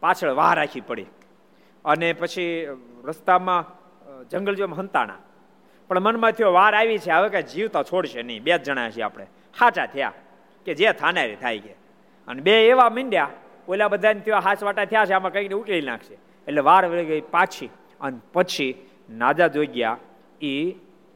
[0.00, 1.06] પાછળ વાહ રાખી પડી.
[1.84, 2.66] અને પછી
[3.04, 3.78] રસ્તામાં
[4.28, 5.14] જંગલ જેમ હંતાણા.
[5.88, 8.42] પણ મનમાં થયો વાર આવી છે, હવે કઈ જીવતા છોડશે નહીં.
[8.42, 9.26] બે જ જણા છે આપણે.
[9.60, 10.12] હાચા થયા
[10.66, 11.72] કે જે થાનારી થાય કે
[12.28, 13.30] અને બે એવા મીંડ્યા,
[13.68, 16.14] ઓલા બધાને થયો હાથ વાટા થયા છે, આમાં કંઈક ઉકેલી નાખશે.
[16.46, 17.70] એટલે વાર વળી ગઈ પાછી
[18.00, 18.72] અને પછી
[19.10, 19.96] નાદા જોઈ ગયા
[20.42, 20.54] એ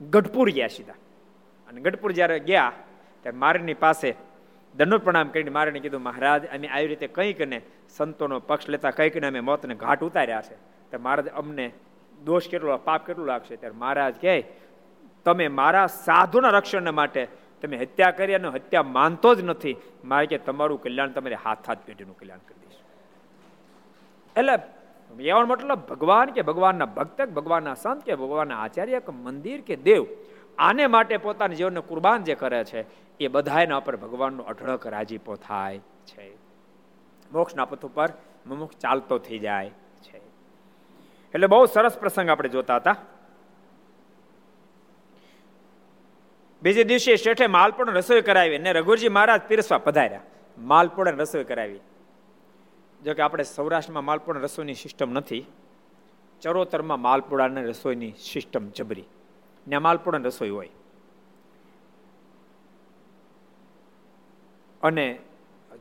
[0.01, 0.99] ગઢપુર ગયા સીધા.
[1.69, 2.73] અને ગઢપુર જ્યારે ગયા,
[3.23, 4.15] ત્યારે મારની પાસે
[4.75, 7.63] દંડ પ્રણામ કરીને મારે કીધું, મહારાજ, અમે આવી રીતે કંઈક ને
[7.97, 10.57] સંતોનો પક્ષ લેતા, કંઈક ને અમે મોતને ઘાટ ઉતાર્યા છે.
[10.91, 11.67] તો મહારાજ અમને
[12.25, 13.57] દોષ કેટલો, પાપ કેટલું લાગશે?
[13.57, 14.35] ત્યારે મહારાજ કહે
[15.25, 17.23] તમે મારા સાધુના રક્ષણ માટે
[17.63, 19.77] તમે હત્યા કરી અને હત્યા માનતો જ નથી.
[20.05, 22.87] મારે કે તમારું કલ્યાણ, તમારે હાથ હાથ પેઢીનું કલ્યાણ કરી દઈશું.
[24.37, 24.55] એટલે
[25.21, 30.07] એવાનો મતલબ ભગવાન કે ભગવાનના ભક્ત ભગવાનના સંત કે ભગવાનના આચાર્ય કે મંદિર કે દેવ,
[30.59, 32.81] આને માટે પોતાના જીવનને કુરબાન જે કરે છે,
[33.21, 36.33] એ બધાના ઉપર ભગવાનનો અઢળક રાજીપો થાય છે.
[37.33, 38.09] મોક્ષના પથ ઉપર
[38.47, 39.71] મુમુક્ષ ચાલતો થઈ જાય
[40.03, 40.19] છે.
[41.35, 42.97] એટલે બહુ સરસ પ્રસંગ આપણે જોતા હતા.
[46.63, 50.21] બીજે દિવસે શેઠે માલપુણ રસોઈ કરાવી અને રઘુજી મહારાજ પીરસવા પધાર્યા.
[50.59, 51.81] માલપુણ રસોઈ કરાવી.
[53.05, 55.47] જો કે આપણે સૌરાષ્ટ્રમાં માલપુણ રસોઈની સિસ્ટમ નથી,
[56.41, 59.05] ચરોતરમાં માલપુડાની રસોઈની સિસ્ટમ જબરી.
[59.69, 60.69] ને માલપુડા રસોઈ હોય.
[64.83, 65.19] અને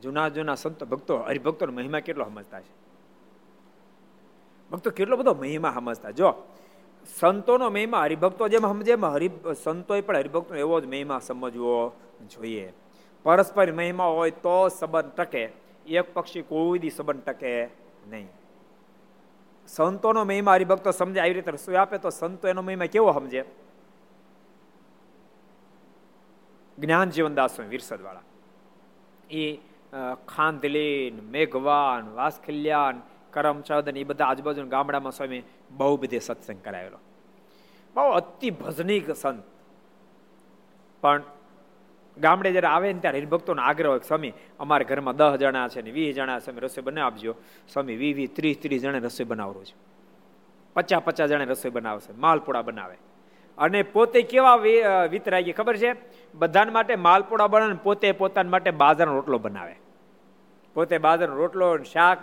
[0.02, 2.82] જૂના જૂના સંતો ભક્તો, હરિભક્તોનો મહિમા કેટલો સમજતા છે
[4.70, 6.10] ભક્તો કેટલો બધો મહિમા સમજતા.
[6.10, 6.34] જો
[7.06, 9.30] સંતોનો મહિમા, હરિભક્તો જેમ એમ હરિ
[9.62, 11.92] સંતોએ પણ હરિભક્તો એવો જ મહિમા સમજવો
[12.30, 12.72] જોઈએ.
[13.24, 15.44] પરસ્પર મહિમા હોય તો સંબંધ ટકે,
[15.86, 17.52] એક પક્ષી કોઈ દી સંબંધ ટકે
[18.06, 18.28] નહીં.
[19.68, 23.44] સંતોનો મહિમા હરિભક્તો સમજે, આવી રીતે રસોઈ આપે તો સંતો એનો મહિમા કેવો સમજે?
[26.78, 28.26] જ્ઞાન જીવનદાસ વિરસદ વાળા
[29.30, 29.44] એ
[30.28, 36.98] ખાંધલીન, મેઘવાન વાસખલ્યાન કરમચંદ એ બધા આજુબાજુ ગામડામાં સ્વામી બહુ બધે સત્સંગ કરાવેલો.
[37.94, 39.42] બહુ અતિ ભજનીક સંત.
[41.02, 41.22] પણ
[42.16, 45.90] ગામડે જ્યારે આવે ને ત્યારે હરિભક્તોનો આગ્રહ હોય સ્વામી, અમારા ઘરમાં દસ જણા છે ને
[45.90, 47.32] વીસ જણા છે રસોઈ બનાવી આપજો
[47.72, 49.74] સ્વામી, વી વી, ત્રીસ ત્રીસ જણા રસોઈ બનાવરો છે.
[50.76, 52.12] પચાસ પચાસ જણા રસોઈ બનાવશે.
[52.12, 52.96] માલપુડા બનાવે.
[53.58, 54.56] અને પોતે કેવા
[55.10, 55.90] વિતરાગી ખબર છે?
[56.34, 59.74] બધાને માટે માલપુડા બનાવે પોતે પોતાના માટે બાજરાનો રોટલો બનાવે.
[60.74, 62.18] પોતે બાજરાનો રોટલો શાક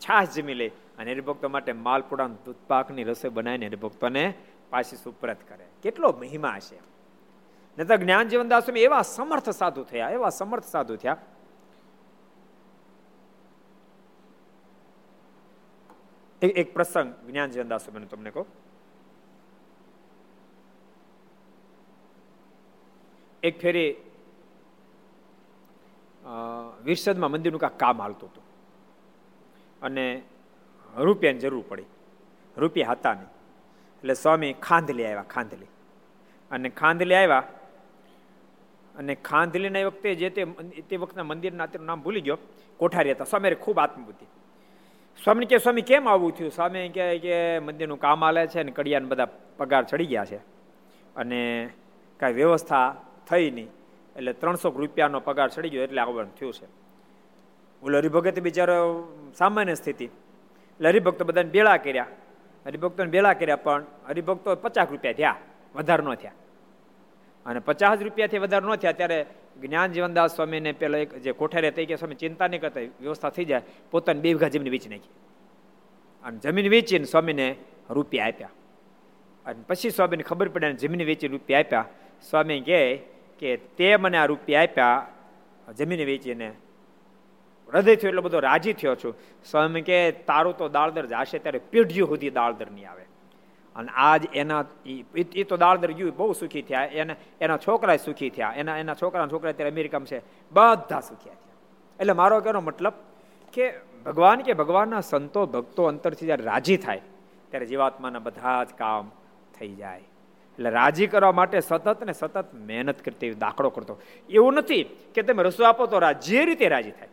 [0.00, 4.34] છાશ જમી લે અને હરિભક્તો માટે માલપુડા દૂધ પાકની રસોઈ બનાવીને હરિભક્તોને
[4.70, 5.66] પાછી સુપ્રત કરે.
[5.82, 6.78] કેટલો મહિમા છે.
[7.78, 11.16] ને તો જ્ઞાન જીવનદાસ એવા સમર્થ સાધુ થયા, એવા સમર્થ સાધુ થયા.
[16.42, 18.46] એક પ્રસંગ જ્ઞાન જીવનદાસ મને તમને કહું.
[23.42, 23.96] એક ફેરી
[26.84, 28.49] વિરસદમાં મંદિરનું કાંક કામ હાલતું હતું.
[29.82, 30.22] અને
[30.96, 31.82] રૂપિયાની જરૂર પડી.
[32.56, 33.26] રૂપિયા હતા નહીં.
[33.98, 35.66] એટલે સ્વામી ખાંધલી આવ્યા, ખાંધલી.
[36.50, 37.42] અને ખાંધલી આવ્યા,
[38.96, 40.44] અને ખાંધલીના વખતે જે તે
[40.88, 42.38] તે વખતના મંદિરના અત્યારે નામ ભૂલી ગયો.
[42.76, 43.24] કોઠારી હતા.
[43.24, 44.26] સ્વામી ખૂબ આત્મબુદ્ધિ.
[45.24, 46.50] સ્વામી કે, સ્વામી, કેમ આવું થયું?
[46.50, 50.36] સ્વામી કહે કે, મંદિરનું કામ હાલે છે અને કડિયાને બધા પગાર ચડી ગયા છે.
[51.16, 51.70] અને
[52.20, 52.96] કાંઈ વ્યવસ્થા
[53.30, 53.68] થઈ નહીં.
[54.16, 56.79] એટલે ત્રણસો રૂપિયાનો પગાર ચડી ગયો એટલે આવવાનું થયું છે.
[57.82, 60.04] ઓલો હરિભગત બિચારો સામાન્ય સ્થિતિ.
[60.04, 62.06] એટલે હરિભક્તો બધાને ભેળા કર્યા.
[62.66, 65.36] હરિભક્તોને ભેળા કર્યા, પણ હરિભક્તો પચાસ રૂપિયા થયા,
[65.74, 66.32] વધારે ન થયા.
[67.46, 69.26] અને પચાસ રૂપિયાથી વધારે ન થયા, ત્યારે
[69.60, 73.44] જ્ઞાન જીવનદાસ સ્વામીને પેલા એક જે કોઠારે થઈ ગયા, સ્વામી ચિંતા નહીં કરતા, વ્યવસ્થા થઈ
[73.44, 75.08] જાય, પોતાની બે વીઘા જમીન વેચી નાખી.
[76.24, 77.56] અને જમીન વેચીને સ્વામીને
[77.90, 78.48] રૂપિયા આપ્યા.
[79.46, 81.84] અને પછી સ્વામીને ખબર પડે જમીન વેચીને રૂપિયા આપ્યા.
[82.30, 82.96] સ્વામી કહે
[83.38, 85.06] કે તે મને આ રૂપિયા આપ્યા,
[85.78, 86.52] જમીન વેચીને
[87.74, 89.14] હૃદયથી એટલો બધો રાજી થયો છું.
[89.50, 93.04] સ્વામી કે તારું તો દાળદર જાશે ત્યારે પેઢીઓ સુધી દાળદર નહીં આવે.
[93.76, 94.64] અને આજ એના
[95.34, 96.84] એ તો દાળદર ગયું, બહુ સુખી થયા.
[96.84, 98.52] એના એના છોકરા સુખી થયા.
[98.56, 100.20] એના એના છોકરા છોકરા ત્યારે અમેરિકામાં છે.
[100.52, 101.54] બધા સુખ્યા થયા.
[102.00, 102.92] એટલે મારો કહેવાનો મતલબ
[103.52, 103.72] કે
[104.06, 107.00] ભગવાન કે ભગવાનના સંતો, ભક્તો અંતરથી જ્યારે રાજી થાય,
[107.50, 109.10] ત્યારે જીવાત્માના બધા જ કામ
[109.58, 110.02] થઈ જાય.
[110.54, 113.94] એટલે રાજી કરવા માટે સતત ને સતત મહેનત કરતી દાખલો કરતો.
[114.30, 114.82] એવું નથી
[115.14, 117.08] કે તમે રસોઈ આપો તો જે રીતે રાજી થાય.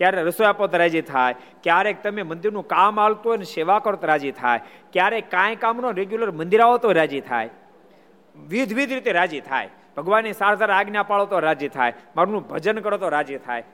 [0.00, 1.34] ક્યારે રસોઈ આપો તો રાજી થાય,
[1.64, 4.60] ક્યારેક તમે મંદિરનું કામ આવતું હોય ને સેવા કરો તો રાજી થાય,
[4.92, 7.50] ક્યારેક કાંઈ કામનો રેગ્યુલર મંદિર આવો તો રાજી થાય.
[8.52, 9.68] વિધ વિધ રીતે રાજી થાય.
[9.96, 11.94] ભગવાનની સારધાર આજ્ઞા પાળો તો રાજી થાય.
[12.16, 13.64] મારું ભજન કરો તો રાજી થાય.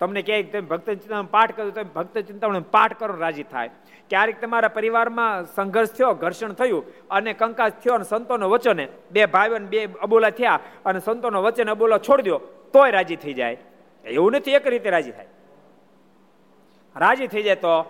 [0.00, 3.70] તમને ક્યાંય તમે ભક્ત ચિંતામણ પાઠ કરો તમે ભક્ત ચિંતામણ પાઠ કરો રાજી થાય.
[4.10, 9.62] ક્યારેક તમારા પરિવારમાં સંઘર્ષ થયો, ઘર્ષણ થયું અને કંકાસ થયો અને સંતોનો વચને બે ભાઈઓ
[9.72, 12.38] બે અબોલા થયા અને સંતોનો વચન અબોલા છોડી દો
[12.74, 13.58] તોય રાજી થઈ જાય.
[14.04, 15.30] એવું નથી એક રીતે રાજી થાય.
[16.96, 17.82] રાજી થઈ જાય તો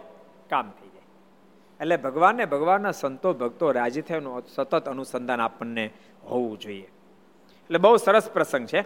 [0.51, 1.03] કામ થઈ જાય.
[1.81, 5.91] એટલે ભગવાનને ભગવાનના સંતો ભક્તો રાજી થયાનું સતત અનુસંધાન આપણને
[6.25, 6.89] હોવું જોઈએ.
[7.65, 8.85] એટલે બહુ સરસ પ્રસંગ છે.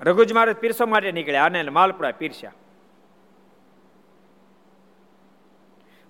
[0.00, 2.52] રઘુજ મહારાજ પીરસો માટે નીકળ્યા અને માલપુરા પીરસ્યા.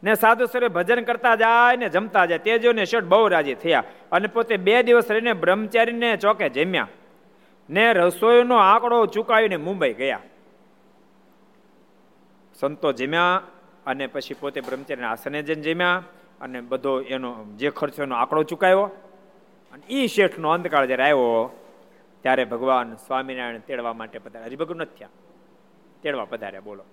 [0.05, 2.39] ને સાધુ સરે ભજન કરતા જાય ને જમતા જાય.
[2.39, 6.89] તેજો ને શેઠ બહુ રાજી થયા અને પોતે બે દિવસ રહીને બ્રહ્મચારીને ચોકે જમ્યા.
[7.71, 10.21] ને રસોઈનો આંકડો ચૂકાવીને મુંબઈ ગયા.
[12.55, 13.43] સંતો જમ્યા
[13.87, 16.03] અને પછી પોતે બ્રહ્મચારી આસને જઈને જમ્યા
[16.41, 18.83] અને બધો એનો જે ખર્ચો એનો આંકડો ચૂકાયો
[19.73, 21.59] અને એ શેઠનો અંતકાળ જ્યારે આવ્યો,
[22.21, 24.47] ત્યારે ભગવાન સ્વામિનારાયણ તેડવા માટે પધાર્યા.
[24.47, 25.09] હરિભગવાન નથી થયા.
[26.03, 26.85] તેડવા પધાર્યા, બોલો.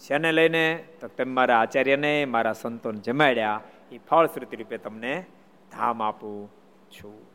[0.00, 0.84] શેને લઈને?
[1.00, 3.60] તો તમે મારા આચાર્યને, મારા સંતોને જમાડ્યા.
[3.92, 5.24] એ ફળશ્રુતિ રૂપે તમને
[5.72, 6.52] ધામ આપું
[6.90, 7.31] છું.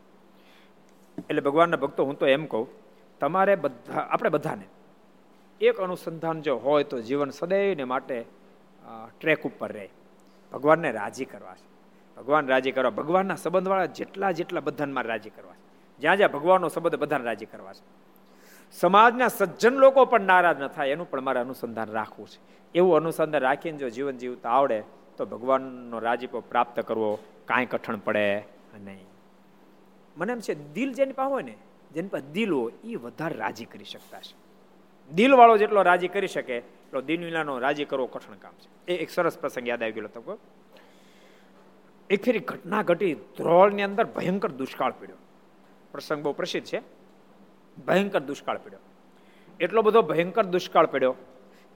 [1.30, 2.66] એટલે ભગવાનના ભક્તો, હું તો એમ કહું,
[3.20, 4.66] તમારે બધા, આપણે બધાને
[5.60, 8.18] એક અનુસંધાન જો હોય તો જીવન સદૈવને માટે
[9.20, 9.88] ટ્રેક ઉપર રહે.
[10.52, 11.66] ભગવાનને રાજી કરવા છે.
[12.16, 15.64] ભગવાન રાજી કરવા, ભગવાનના સંબંધવાળા જેટલા જેટલા બધાને રાજી કરવા છે.
[15.98, 17.84] જ્યાં જ્યાં ભગવાનનો સંબંધ બધાને રાજી કરવા છે.
[18.72, 22.38] સમાજના સજ્જન લોકો પણ નારાજ ન થાય, એનું પણ મારે અનુસંધાન રાખવું છે.
[22.74, 24.78] એવું અનુસંધાન રાખીને જો જીવન જીવતા આવડે,
[25.16, 28.26] તો ભગવાનનો રાજીપો પ્રાપ્ત કરવો કાંઈ કઠણ પડે
[28.84, 29.07] નહીં.
[30.18, 31.54] મને એમ છે, દિલ જેની પાસે હોય ને,
[31.94, 34.36] જેની પાસે દિલ હોય એ વધારે રાજી કરી શકતા છે
[35.14, 38.92] દિલ વાળો જેટલો રાજી કરી શકે, એટલો દિનવિલાનો રાજી કરવો કઠણ કામ છે.
[38.92, 40.38] એ એક સરસ પ્રસંગ યાદ આવી ગયો તો
[42.10, 45.16] એક ફેરી ઘટના ઘટી, ધ્રોળની અંદર ભયંકર દુષ્કાળ પડ્યો.
[45.92, 46.82] પ્રસંગ બહુ પ્રસિદ્ધ છે.
[47.86, 48.80] ભયંકર દુષ્કાળ પીડ્યો.
[49.60, 51.14] એટલો બધો ભયંકર દુષ્કાળ પડ્યો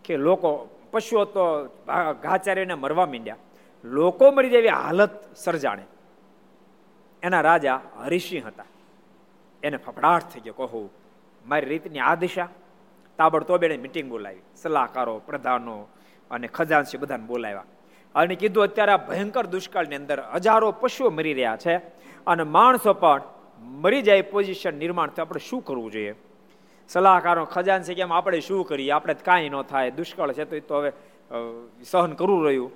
[0.04, 1.44] કે લોકો, પશુઓ તો
[2.22, 3.36] ઘાચારીને મરવા માંડ્યા.
[3.84, 5.84] લોકો મરી જાય એવી હાલત સર્જાણે.
[7.22, 8.64] એના રાજા હરિસિંહ હતા.
[9.62, 10.54] એને ફફડાટ થઈ ગયો.
[10.54, 10.90] કહું,
[11.46, 12.48] મારી રીતની આ દિશા?
[13.18, 14.42] તાબડતોબ એને મિટિંગ બોલાવી.
[14.56, 15.76] સલાહકારો, પ્રધાનો
[16.30, 17.64] અને ખજાનસી બધાને બોલાવ્યા.
[18.14, 21.74] અને કીધું, અત્યારે આ ભયંકર દુષ્કાળની અંદર હજારો પશુઓ મરી રહ્યા છે
[22.26, 23.22] અને માણસો પણ
[23.82, 26.14] મરી જાય પોઝિશન નિર્માણ તો આપણે શું કરવું જોઈએ?
[26.88, 28.90] સલાહકારો ખજાન છે કે આપણે શું કરીએ?
[28.90, 29.90] આપણે કાંઈ ન થાય.
[29.90, 30.90] દુષ્કાળ છે તો એ તો હવે
[31.84, 32.70] સહન કરવું રહ્યું.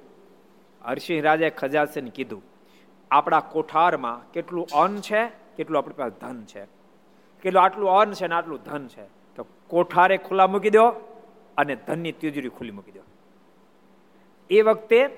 [0.85, 2.43] હરસિંહ રાજાએ ખજાનસિંહને કીધું
[3.11, 5.27] આપણા કોઠારમાં કેટલું અન્ન છે,
[5.57, 6.65] કેટલું આપણી પાસે ધન છે.
[7.43, 9.03] કેટલું આટલું અન્ન છે ને આટલું ધન છે.
[9.37, 10.89] તો કોઠારે ખુલ્લા મૂકી દો
[11.57, 13.01] અને ધનની તિજોરી ખુલ્લી મૂકી દો.
[14.51, 15.11] એ વખતે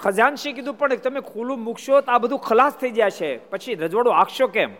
[0.00, 3.50] ખજાનશી કીધું પણ તમે ખુલ્લું મૂકશો તો આ બધું ખલાસ થઈ જાય છે.
[3.50, 4.74] પછી રજવાડો આખશો કેમ?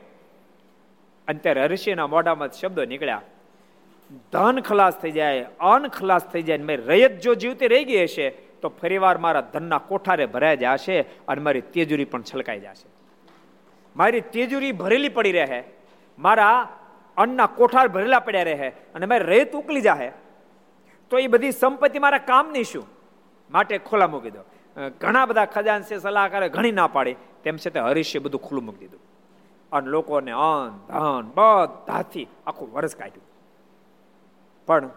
[1.28, 3.22] અને ત્યારે હરિષિના મોઢામાં શબ્દો નીકળ્યા.
[4.32, 8.48] ધન ખલાસ થઈ જાય, અન્ન ખલાસ થઈ જાય મેં રયત જો જીવતી રહી ગઈ હશે
[8.63, 12.89] તો ફરીવાર મારા ધનના કોઠારે ભરાઈ જશે અને મારી તેજુરી પણ છલકાઈ જશે.
[13.97, 15.65] મારી તેજુરી ભરેલી પડી રહે.
[16.19, 16.79] મારા
[17.17, 20.13] અન્નના કોઠાર ભરેલા પડ્યા રહે અને મારી રેત ઉકલી જાહે.
[21.11, 22.87] તો એ બધી સંપત્તિ મારા કામની શું?
[23.51, 24.41] માટે ખોલા મૂકી દો.
[25.01, 27.17] ઘણા બધા ખજાનશે સલાહકારે ઘણી ના પાડી.
[27.45, 29.01] તેમ છતાં હરીશે બધું ખુલ્લું મૂકી દીધું.
[29.73, 33.25] અને લોકોને અન, ધન, બધાથી આખું વરસ કાઢ્યું.
[34.67, 34.89] પણ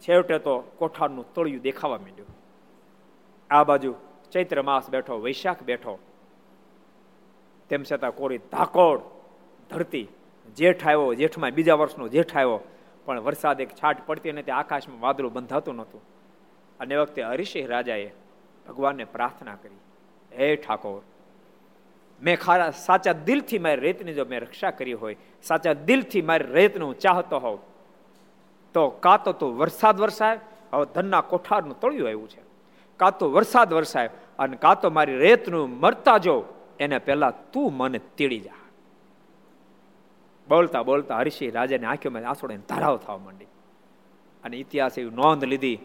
[0.00, 2.39] છેવટે તો કોઠારનું તળિયું દેખાવા માંડ્યું.
[3.50, 3.94] આ બાજુ
[4.32, 5.98] ચૈત્ર માસ બેઠો, વૈશાખ બેઠો.
[7.70, 9.00] તેમ છતાં કોરી ધાકોડ
[9.70, 10.08] ધરતી
[10.56, 12.60] જેઠ આવ્યો, જેઠમાં બીજા વર્ષનો જેઠ આવ્યો,
[13.04, 16.02] પણ વરસાદ એક છાટ પડતી નથી આકાશમાં વાદળું બંધાતું નહોતું.
[16.80, 18.10] અને વખતે હરિસિંહ રાજાએ
[18.66, 19.80] ભગવાનને પ્રાર્થના કરી,
[20.32, 21.02] હે ઠાકોર,
[22.20, 26.94] મેં ખારા, સાચા દિલથી મારી રેતની જો મેં રક્ષા કરી હોય, સાચા દિલથી મારી રેતનું
[27.04, 27.58] ચાહતો હોવ
[28.74, 30.38] તો કાં તો તું વરસાદ વરસાય,
[30.72, 32.42] હવે ધનના કોઠારનું તળિયું આવ્યું છે.
[33.00, 36.36] કાં તો વરસાદ વરસાય અને કાં તો મારી રેતનું મરતા જો,
[36.78, 38.62] એને પહેલા તું મને તીડી જા.
[40.48, 43.50] બોલતા બોલતા હરિષિંહ રાજાની આંખોમાં આંસોડાની ધરાવ થવા માંડી.
[44.44, 45.78] અને ઇતિહાસ એવી નોંધ લીધી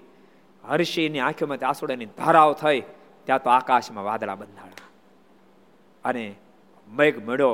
[0.63, 2.80] હર્ષિની આંખોમાંથી આંસુડાની ધારાઓ થઈ,
[3.26, 4.89] ત્યાં તો આકાશમાં વાદળા બંધાણા.
[6.05, 6.24] અને
[6.88, 7.53] મેઘ મળ્યો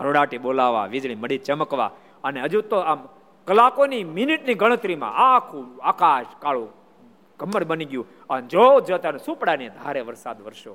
[0.00, 1.90] હરડાટી બોલાવા, વીજળી મળી ચમકવા,
[2.24, 3.00] અને હજુ તો આમ
[3.48, 6.70] કલાકોની મિનિટની ગણતરીમાં આખું આકાશ કાળું
[7.38, 8.06] કમર બની ગયું.
[8.30, 10.72] અને જો જોતા સુપડાની ધારે વરસાદ વરસ્યો.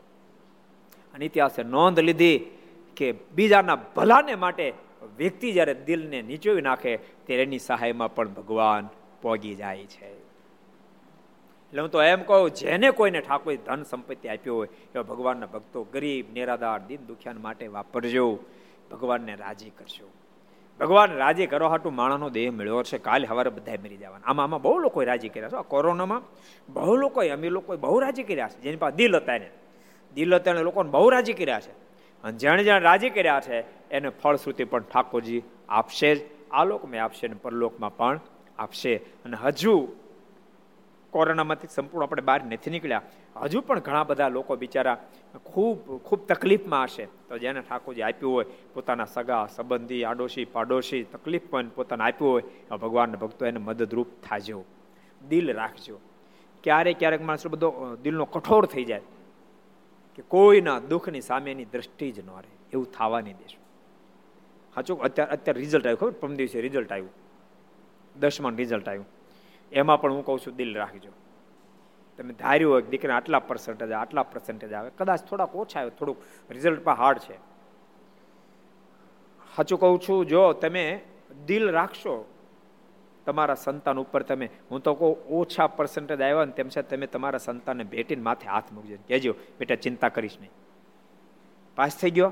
[1.14, 2.38] અને ઇતિહાસે નોંધ લીધી
[2.96, 4.74] કે બીજાના ભલાને માટે
[5.18, 8.90] વ્યક્તિ જ્યારે દિલને નીચોવી નાખે, ત્યારે એની સહાયમાં પણ ભગવાન
[9.22, 10.12] પોગી જાય છે.
[10.16, 15.84] એટલે હું તો એમ કહું, જેને કોઈને ઠાકોર ધન સંપત્તિ આપ્યો હોય, એવા ભગવાનના ભક્તો
[15.84, 18.40] ગરીબ, નિરાધાર, દિન દુખિયાન માટે વાપરજો.
[18.92, 20.12] ભગવાનને રાજી કરશો
[20.80, 22.98] ભગવાન રાજી કરો હાટું માણસનો દેહ મળ્યો છે.
[22.98, 24.26] કાલે સવારે બધા મરી જવાના.
[24.26, 25.64] આમાં આમાં બહુ લોકોએ રાજી કર્યા છે.
[25.68, 26.22] કોરોનામાં
[26.74, 28.62] બહુ લોકોએ, અમીર લોકોએ બહુ રાજી કર્યા છે.
[28.62, 29.50] જેની પાસે દિલ હતા એને.
[30.16, 31.72] દિલ હતા એને લોકોને બહુ રાજી કર્યા છે.
[32.24, 36.22] અને જેણે જેણે રાજી કર્યા છે, એને ફળશ્રુતિ પણ ઠાકોરજી આપશે જ.
[36.52, 38.20] આ લોકમાં આપશે ને પરલોકમાં પણ
[38.60, 38.96] આપશે.
[38.96, 39.90] અને હજુ
[41.16, 43.02] કોરોનામાંથી સંપૂર્ણ આપણે બહાર નથી નીકળ્યા.
[43.44, 44.96] હજુ પણ ઘણા બધા લોકો બિચારા
[45.46, 47.06] ખૂબ ખૂબ તકલીફમાં હશે.
[47.06, 52.78] તો જેને ઠાકોરજી આપ્યું હોય, પોતાના સગા, સંબંધી, આડોશી, પાડોશી, તકલીફ પણ પોતાને આપ્યું હોય
[52.78, 54.64] ભગવાનના ભક્તો એને મદદરૂપ થાજો.
[55.30, 56.00] દિલ રાખજો.
[56.64, 57.70] ક્યારેક ક્યારેક માણસો બધો
[58.04, 59.02] દિલનો કઠોર થઈ જાય
[60.16, 62.54] કે કોઈના દુઃખની સામેની દ્રષ્ટિ જ ન રહે.
[62.74, 63.62] એવું થવા નહીં દેશું.
[64.76, 66.12] સાચું અત્યારે અત્યારે રિઝલ્ટ આવ્યું, ખબર?
[66.12, 67.12] પરમ દિવસે રિઝલ્ટ આવ્યું.
[68.20, 69.08] દસમાનું રિઝલ્ટ આવ્યું.
[69.72, 71.12] એમાં પણ હું કહું છું, દિલ રાખજો.
[72.18, 76.84] તમે ધાર્યું હોય દીકરા આટલા પર્સન્ટેજ આટલા પર્સન્ટેજ આવે, કદાચ થોડાક ઓછા આવે, થોડુંક રિઝલ્ટ
[76.84, 77.38] પણ હાર્ડ છે.
[79.56, 81.02] સાચું કહું છું, જો તમે
[81.46, 82.32] દિલ રાખશો,
[83.26, 87.38] તમારા સંતાન ઉપર તમે, હું તો કહું, ઓછા પર્સન્ટેજ આવ્યા ને તેમ છતાં તમે તમારા
[87.38, 88.96] સંતાનને ભેટીને માથે હાથ મૂકજો.
[89.08, 90.52] કહેજો, બેટા, ચિંતા કરીશ નહીં.
[91.76, 92.32] પાસ થઈ ગયો?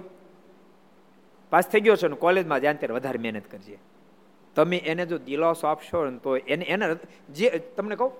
[1.49, 2.15] પાસ થઈ ગયો છો ને?
[2.15, 3.77] કોલેજમાં જ્યાં ત્યારે વધારે મહેનત કરજે.
[4.55, 6.85] તમે એને જો દિલાસો આપશો ને તો એને એને
[7.29, 8.11] જે તમને કહું,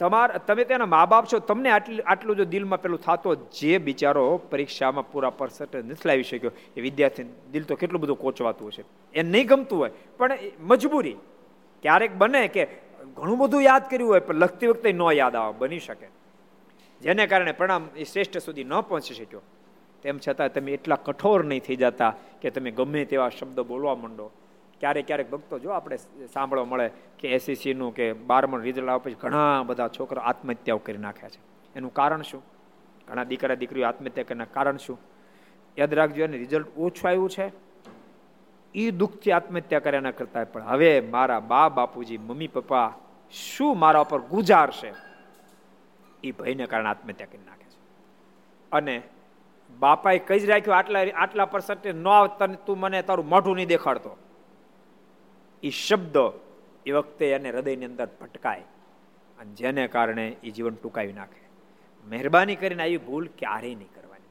[0.00, 4.24] તમારા તમે તેના મા બાપ છો, તમને આટલું આટલું જો દિલમાં પેલું થતો જે બિચારો
[4.50, 8.84] પરીક્ષામાં પૂરા પરસેન્ટ નથી લાવી શક્યો, એ વિદ્યાર્થી દિલ તો કેટલું બધું કોચવાતું હશે.
[9.14, 11.16] એ નહીં ગમતું હોય, પણ મજબૂરી.
[11.82, 12.62] ક્યારેક બને કે
[13.16, 16.08] ઘણું બધું યાદ કર્યું હોય, પણ લખતી વખતે ન યાદ આવે, બની શકે.
[17.00, 19.42] જેને કારણે પ્રણામ એ શ્રેષ્ઠ સુધી ન પહોંચી શક્યો.
[20.02, 24.30] તેમ છતાં તમે એટલા કઠોર નહીં થઈ જતા કે તમે ગમે તેવા શબ્દો બોલવા માંડો.
[24.80, 25.96] ક્યારેક ક્યારેક ભક્તો જો આપણે
[26.32, 31.28] સાંભળવા મળે કે એસએસસીનું કે બારમણ રિઝલ્ટ આવે પછી ઘણા બધા છોકરા આત્મહત્યાઓ કરી નાખ્યા
[31.28, 31.40] છે.
[31.76, 32.42] એનું કારણ શું?
[33.08, 35.00] ઘણા દીકરા દીકરીઓ આત્મહત્યા કરીને કારણ શું?
[35.78, 37.52] યાદ રાખજો અને રિઝલ્ટ ઓછું આવ્યું છે.
[38.74, 42.92] એ દુઃખથી આત્મહત્યા કર્યા કરતા પણ હવે મારા બા બાપુજી, મમ્મી પપ્પા
[43.30, 44.94] શું મારા ઉપર ગુજારશે?
[46.24, 47.78] એ ભયને કારણે આત્મહત્યા કરી નાખે છે.
[48.72, 49.02] અને
[49.78, 54.16] બાપાએ કઈ જ રાખ્યું, આટલા આટલા પર્સન્ટેજ ન આવતા તું મને તારું મોઢું નહીં દેખાડતો.
[55.62, 56.16] એ શબ્દ
[56.86, 58.60] એ વખતે એને હૃદયની અંદર ભટકાય.
[59.40, 61.48] અને જેને કારણે એ જીવન ટૂંકાવી નાખે.
[62.10, 64.24] મહેરબાની કરીને આવી ભૂલ ક્યારેય નહીં કરવાની.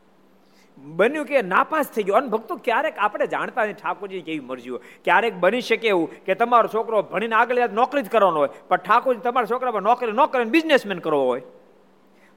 [0.78, 2.16] બન્યું કે નાપાસ થઈ ગયો.
[2.16, 4.80] અને ભક્તો, ક્યારેક આપણે જાણતા નહીં ઠાકોરજી કેવી મરજી હોય.
[5.04, 8.50] ક્યારેક બની શકે એવું કે તમારો છોકરો ભણીને આગળ નોકરી જ કરવાનો હોય.
[8.68, 11.42] પણ ઠાકોરજી તમારા છોકરા નોકરી ન કરે બિઝનેસમેન કરવો હોય.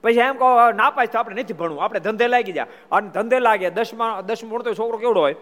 [0.03, 1.83] પછી એમ કહો નાપાસ તો આપણે નથી ભણવું.
[1.83, 5.35] આપણે ધંધે લાગી જાય અને ધંધે લાગે દસમા, દસમું ભણતો છોકરો કેવડો હોય?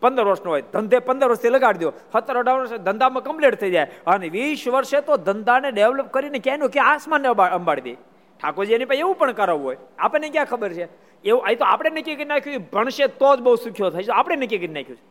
[0.00, 1.92] પંદર વર્ષનો હોય, ધંધે પંદર વર્ષથી લગાડી દો.
[2.12, 3.86] સત્તર અઢાર વર્ષ ધંધામાં કમ્પ્લીટ થઈ જાય.
[4.06, 7.94] અને વીસ વર્ષે તો ધંધાને ડેવલપ કરીને ક્યાંયનું ક્યાં આસમાનને અંબાડી દે.
[8.42, 9.76] ઠાકોરજી એની પાસે એવું પણ કરાવવું હોય.
[9.98, 10.88] આપણને ક્યાં ખબર છે?
[11.24, 14.58] એવું અહીં તો આપણે નક્કી કરી નાખ્યું ભણશે તો જ બહુ સુખ્યો થાય આપણે નક્કી
[14.58, 15.04] કરી નાખ્યું છે.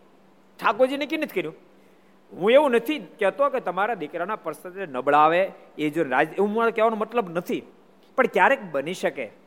[0.59, 1.55] ઠાકોરજી નક્કી નથી કર્યું.
[2.33, 5.51] હું એવું નથી કહેતો કે તમારા દીકરાના પરિસ્થિતિ નબળાવે.
[5.77, 7.63] એ જો રાજ એવું મારે કહેવાનો મતલબ નથી.
[8.15, 9.44] પણ ક્યારેક બની શકે.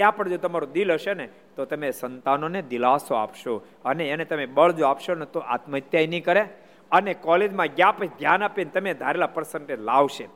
[0.00, 3.54] ત્યાં પણ જો તમારું દિલ હશે ને, તો તમે સંતાનોને દિલાસો આપશો.
[3.84, 6.44] અને એને તમે બળ જો આપશો ને, તો આત્મહત્યા નહીં કરે.
[6.90, 10.26] અને કોલેજમાં ગયા પછી ધ્યાન આપીને તમે ધારેલા પર્સન્ટેજ લાવશે.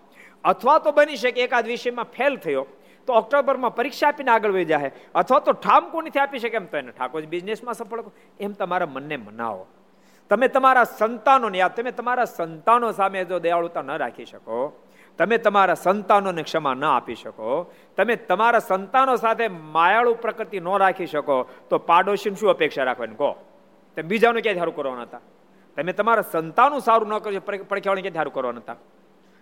[0.44, 2.64] અથવા તો બની શકે એકાદ વિષયમાં ફેલ થયો,
[3.08, 6.76] તો ઓક્ટોબરમાં પરીક્ષા આપીને આગળ વહી જાય અથવા તો ઠામ કોનીથી આપી શકે એમ તો
[6.76, 8.02] એને ઠાકોર બિઝનેસમાં સફળ
[8.40, 9.64] એમ તમારા મનને મનાવો.
[10.30, 14.58] તમે તમારા સંતાનોને યાદ, તમે તમારા સંતાનો સામે જો દયાળુતા ન રાખી શકો
[15.18, 17.50] તમે તમારા સંતાનોને ક્ષમા ન આપી શકો,
[17.96, 19.46] તમે તમારા સંતાનો સાથે
[19.76, 21.36] માયાળુ પ્રકૃતિ ન રાખી શકો,
[21.70, 23.18] તો પાડોશીને શું અપેક્ષા રાખવાની?
[23.22, 23.30] કહો.
[23.96, 25.22] તમે બીજાનું ક્યાંય સારું કરવાના હતા
[25.76, 28.78] તમે તમારા સંતાનું સારું ન કરજો પડખ્યાવાળને ક્યાંય સારું કરવાના હતા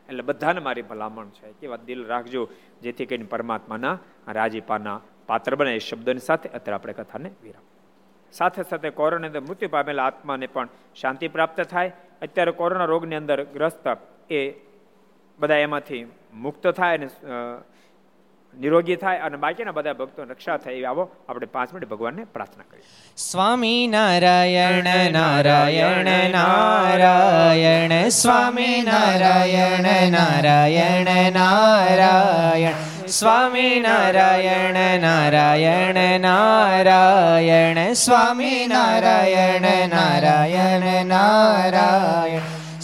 [0.09, 2.43] એટલે બધાને મારી ભલામણ છે કેવા દિલ રાખજો,
[2.83, 3.97] જેથી કરીને પરમાત્માના
[4.39, 4.99] રાજીપાના
[5.29, 7.65] પાત્ર બને, એ શબ્દોની સાથે અત્યારે આપણે કથાને વિરામ.
[8.33, 10.69] સાથે સાથે કોરોના મૃત્યુ પામેલા આત્માને પણ
[11.01, 11.93] શાંતિ પ્રાપ્ત થાય.
[12.25, 13.87] અત્યારે કોરોના રોગની અંદર ગ્રસ્ત
[14.31, 14.41] એ
[15.39, 17.09] બધા એમાંથી મુક્ત થાય અને
[18.61, 22.85] નિરોગી થાય અને બાકીના બધા ભક્તો રક્ષા થાય આવો આપણે પાંચ મિનિટ ભગવાનને પ્રાર્થના કરીએ.
[23.17, 32.73] સ્વામી નારાયણ નારાયણ નારાયણ, સ્વામી નારાયણ નારાયણ નારાયણ,
[33.07, 42.52] સ્વામી નારાયણ નારાયણ નારાયણ, સ્વામી નારાયણ નારાયણ નારાયણ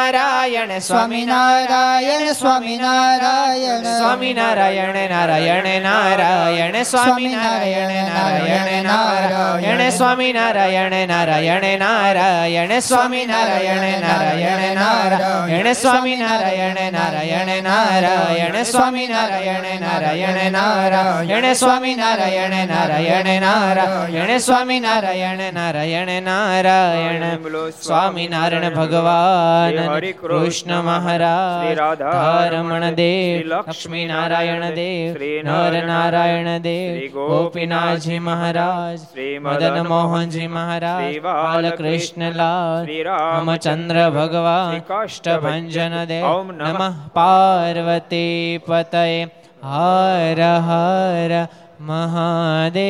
[0.00, 14.10] સ્વામિનારાયણ સ્વામિનારાયણ સ્વામિનારાયણ સ્વામિનારાયણ સ્વામિનારાયણ નારાયણ નારાયણ સ્વામિનારાયણ નારાયણ નારાયણ સ્વામિનારાયણ નારાયણ નારાયણ સ્વામિનારાયણ નારાયણ
[14.10, 24.80] નારાયણ નારાયણ સ્વામી નારાયણ નારાયણ નારાયણ સ્વામી નારાયણ નારાયણ નારાયણ સ્વામી નારાયણ નારાયણ નારાયણ સ્વામી
[24.80, 34.66] નારાયણ નારાયણ નારાયણ સ્વામી નારાયણ ભગવાન હરિ કૃષ્ણ મહારાજ શ્રી રાધા ધર્મણ દેવ લક્ષ્મી નારાયણ
[34.74, 45.98] દેવ શ્રી નર નારાયણ દેવ ગોપીનાથજી મહારાજ શ્રી મદન મોહનજી મહારાજ બાલકૃષ્ણલાલ રામચંદ્ર ભગવાન કાષ્ટભંજન
[46.06, 49.04] દેવ નમઃ પાર્વતી પતય
[49.64, 51.32] હર હર
[51.82, 52.80] મહાદેવા